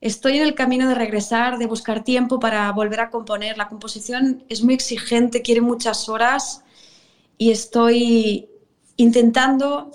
Estoy 0.00 0.36
en 0.36 0.44
el 0.44 0.54
camino 0.54 0.88
de 0.88 0.94
regresar, 0.94 1.58
de 1.58 1.66
buscar 1.66 2.04
tiempo 2.04 2.38
para 2.38 2.70
volver 2.70 3.00
a 3.00 3.10
componer. 3.10 3.58
La 3.58 3.68
composición 3.68 4.44
es 4.48 4.62
muy 4.62 4.74
exigente, 4.74 5.42
quiere 5.42 5.60
muchas 5.60 6.08
horas 6.08 6.62
y 7.38 7.50
estoy 7.50 8.48
intentando 8.96 9.90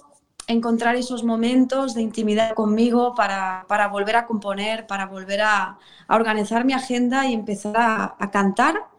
encontrar 0.48 0.98
esos 0.98 1.24
momentos 1.24 1.94
de 1.94 2.02
intimidad 2.02 2.54
conmigo 2.56 3.15
para, 3.15 3.63
para 3.70 3.88
volver 3.88 4.17
a 4.17 4.26
componer, 4.26 4.86
para 4.86 5.06
volver 5.06 5.41
a, 5.41 5.80
organizar 6.10 6.65
mi 6.65 6.74
agenda 6.74 7.26
y 7.26 7.34
empezar 7.34 7.74
a 7.78 8.32
cantar 8.32 8.90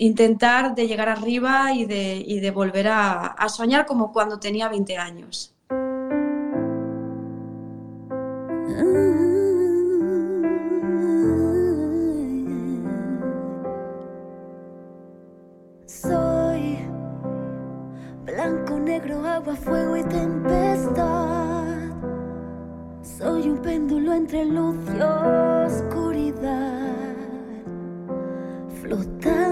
intentar 0.00 0.74
de 0.74 0.86
llegar 0.86 1.10
arriba 1.10 1.74
y 1.74 1.84
de, 1.84 2.24
y 2.26 2.40
de 2.40 2.50
volver 2.50 2.88
a, 2.88 3.26
a, 3.26 3.48
soñar 3.50 3.84
como 3.84 4.12
cuando 4.12 4.40
tenía 4.40 4.68
20 4.68 4.96
años. 4.96 5.54
Soy 15.84 16.78
blanco, 18.24 18.78
negro, 18.78 19.26
agua, 19.26 19.54
fuego 19.54 19.98
y 19.98 20.04
tempestad. 20.04 21.66
Soy 23.02 23.50
un 23.50 23.58
péndulo 23.58 24.14
entre 24.14 24.46
luz 24.46 24.76
y 24.96 25.02
oscuridad, 25.66 26.86
flotando 28.80 29.49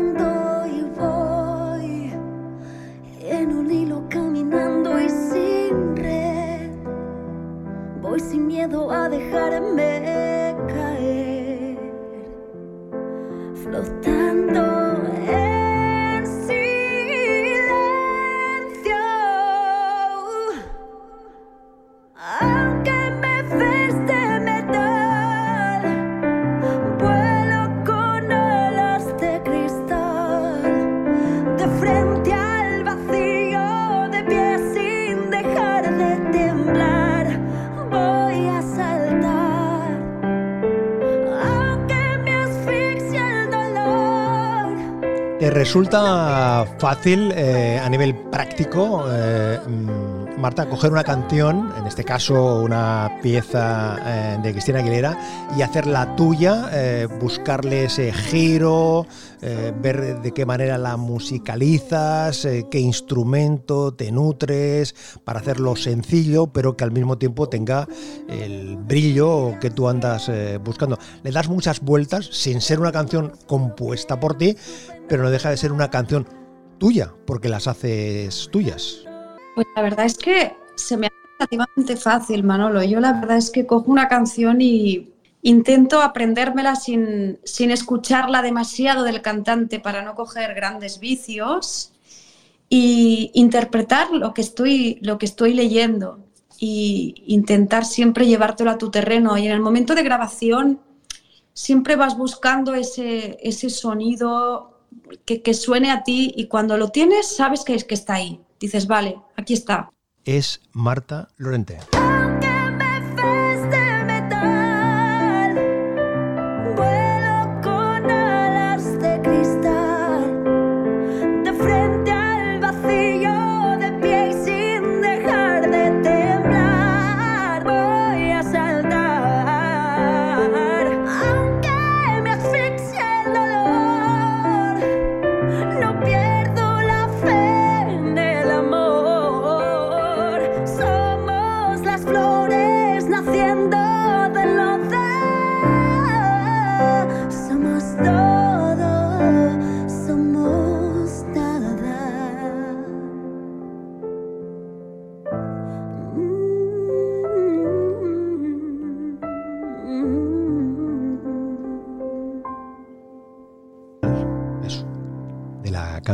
resulta 45.68 46.64
fácil 46.78 47.30
eh, 47.36 47.78
a 47.78 47.90
nivel 47.90 48.14
práctico, 48.14 49.04
eh, 49.12 49.58
mm, 49.68 50.40
Marta, 50.40 50.66
coger 50.66 50.92
una 50.92 51.04
canción, 51.04 51.70
en 51.76 51.86
este 51.86 52.04
caso 52.04 52.62
una 52.62 53.18
pieza 53.22 53.98
eh, 54.02 54.38
de 54.42 54.52
Cristina 54.52 54.78
Aguilera, 54.78 55.18
y 55.58 55.60
hacerla 55.60 56.16
tuya, 56.16 56.70
buscarle 57.20 57.84
ese 57.84 58.12
giro, 58.12 59.06
ver 59.82 60.22
de 60.22 60.32
qué 60.32 60.46
manera 60.46 60.78
la 60.78 60.96
musicalizas, 60.96 62.46
qué 62.70 62.78
instrumento 62.78 63.92
te 63.92 64.12
nutres, 64.12 64.94
para 65.24 65.40
hacerlo 65.40 65.74
sencillo, 65.74 66.46
pero 66.46 66.76
que 66.76 66.84
al 66.84 66.92
mismo 66.92 67.18
tiempo 67.18 67.48
tenga 67.48 67.88
el 68.28 68.76
brillo 68.76 69.58
que 69.60 69.70
tú 69.70 69.88
andas 69.88 70.30
buscando. 70.64 70.98
Le 71.24 71.32
das 71.32 71.48
muchas 71.48 71.80
vueltas 71.80 72.28
sin 72.30 72.60
ser 72.60 72.78
una 72.78 72.92
canción 72.92 73.32
compuesta 73.46 74.20
por 74.20 74.38
ti, 74.38 74.56
pero 75.08 75.22
no 75.22 75.30
deja 75.30 75.50
de 75.50 75.56
ser 75.56 75.72
una 75.72 75.90
canción 75.90 76.26
tuya, 76.78 77.12
porque 77.26 77.48
las 77.48 77.66
haces 77.66 78.48
tuyas. 78.52 79.04
Pues 79.54 79.66
la 79.74 79.82
verdad 79.82 80.06
es 80.06 80.16
que 80.16 80.54
se 80.76 80.96
me 80.96 81.06
ha 81.06 81.10
relativamente 81.38 81.96
fácil, 81.96 82.42
Manolo. 82.42 82.82
Yo 82.82 83.00
la 83.00 83.12
verdad 83.12 83.36
es 83.36 83.50
que 83.50 83.66
cojo 83.66 83.90
una 83.90 84.08
canción 84.08 84.60
y 84.60 85.12
intento 85.42 86.02
aprendérmela 86.02 86.74
sin, 86.74 87.38
sin 87.44 87.70
escucharla 87.70 88.42
demasiado 88.42 89.04
del 89.04 89.22
cantante 89.22 89.78
para 89.78 90.02
no 90.02 90.14
coger 90.14 90.54
grandes 90.54 90.98
vicios 90.98 91.92
y 92.68 93.30
interpretar 93.34 94.10
lo 94.10 94.34
que 94.34 94.42
estoy, 94.42 94.98
lo 95.00 95.18
que 95.18 95.26
estoy 95.26 95.54
leyendo 95.54 96.18
y 96.58 97.22
intentar 97.26 97.84
siempre 97.84 98.26
llevártelo 98.26 98.70
a 98.70 98.78
tu 98.78 98.90
terreno. 98.90 99.38
Y 99.38 99.46
en 99.46 99.52
el 99.52 99.60
momento 99.60 99.94
de 99.94 100.02
grabación 100.02 100.80
siempre 101.52 101.96
vas 101.96 102.16
buscando 102.16 102.74
ese, 102.74 103.38
ese 103.42 103.70
sonido 103.70 104.77
que, 105.24 105.54
suene 105.54 105.90
a 105.90 106.02
ti 106.02 106.32
y 106.36 106.46
cuando 106.46 106.76
lo 106.76 106.88
tienes 106.90 107.26
sabes 107.36 107.64
que, 107.64 107.74
es, 107.74 107.84
que 107.84 107.94
está 107.94 108.14
ahí. 108.14 108.40
Dices, 108.60 108.86
vale, 108.86 109.20
aquí 109.36 109.54
está. 109.54 109.90
Es 110.24 110.60
Marta 110.72 111.28
Lorente. 111.36 111.78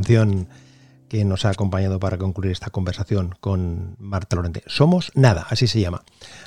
Que 0.04 1.24
nos 1.24 1.44
ha 1.44 1.50
acompañado 1.50 1.98
para 2.00 2.18
concluir 2.18 2.52
esta 2.52 2.70
conversación 2.70 3.34
con 3.40 3.96
Marta 3.98 4.36
Lorente. 4.36 4.62
Somos 4.66 5.12
Nada, 5.14 5.46
así 5.48 5.66
se 5.66 5.80
llama. 5.80 6.02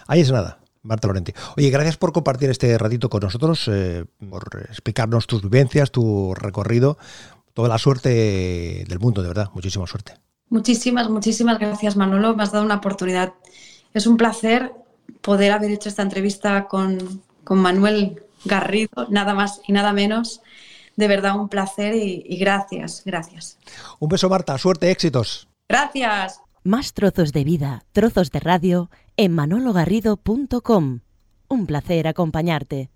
Ahí 0.07 0.21
es 0.21 0.31
nada. 0.31 0.59
Marta 0.83 1.07
Lorente. 1.07 1.35
Oye, 1.57 1.69
gracias 1.69 1.97
por 1.97 2.13
compartir 2.13 2.49
este 2.49 2.77
ratito 2.77 3.09
con 3.09 3.21
nosotros, 3.21 3.67
eh, 3.67 4.05
por 4.29 4.67
explicarnos 4.69 5.27
tus 5.27 5.41
vivencias, 5.41 5.91
tu 5.91 6.33
recorrido. 6.33 6.97
Toda 7.53 7.69
la 7.69 7.77
suerte 7.77 8.85
del 8.87 8.99
mundo, 8.99 9.21
de 9.21 9.27
verdad. 9.27 9.49
Muchísima 9.53 9.85
suerte. 9.87 10.13
Muchísimas, 10.49 11.09
muchísimas 11.09 11.59
gracias, 11.59 11.97
Manolo. 11.97 12.35
Me 12.35 12.43
has 12.43 12.51
dado 12.51 12.63
una 12.63 12.75
oportunidad. 12.75 13.33
Es 13.93 14.07
un 14.07 14.15
placer 14.15 14.71
poder 15.21 15.51
haber 15.51 15.71
hecho 15.71 15.89
esta 15.89 16.03
entrevista 16.03 16.67
con, 16.67 17.21
con 17.43 17.59
Manuel 17.59 18.23
Garrido, 18.45 19.07
nada 19.09 19.33
más 19.33 19.61
y 19.67 19.73
nada 19.73 19.91
menos 19.91 20.41
de 20.97 21.07
verdad 21.07 21.39
un 21.39 21.47
placer 21.47 21.95
y, 21.95 22.37
gracias, 22.37 23.03
gracias. 23.05 23.57
Un 23.99 24.09
beso, 24.09 24.27
Marta. 24.29 24.57
Suerte, 24.57 24.91
éxitos. 24.91 25.47
Gracias. 25.69 26.41
Más 26.63 26.93
trozos 26.93 27.31
de 27.31 27.45
vida, 27.45 27.85
trozos 27.93 28.31
de 28.31 28.41
radio 28.41 28.89
en 29.15 29.33
manologarrido.com. 29.33 30.99
Un 31.47 31.65
placer 31.65 32.07
acompañarte. 32.07 32.89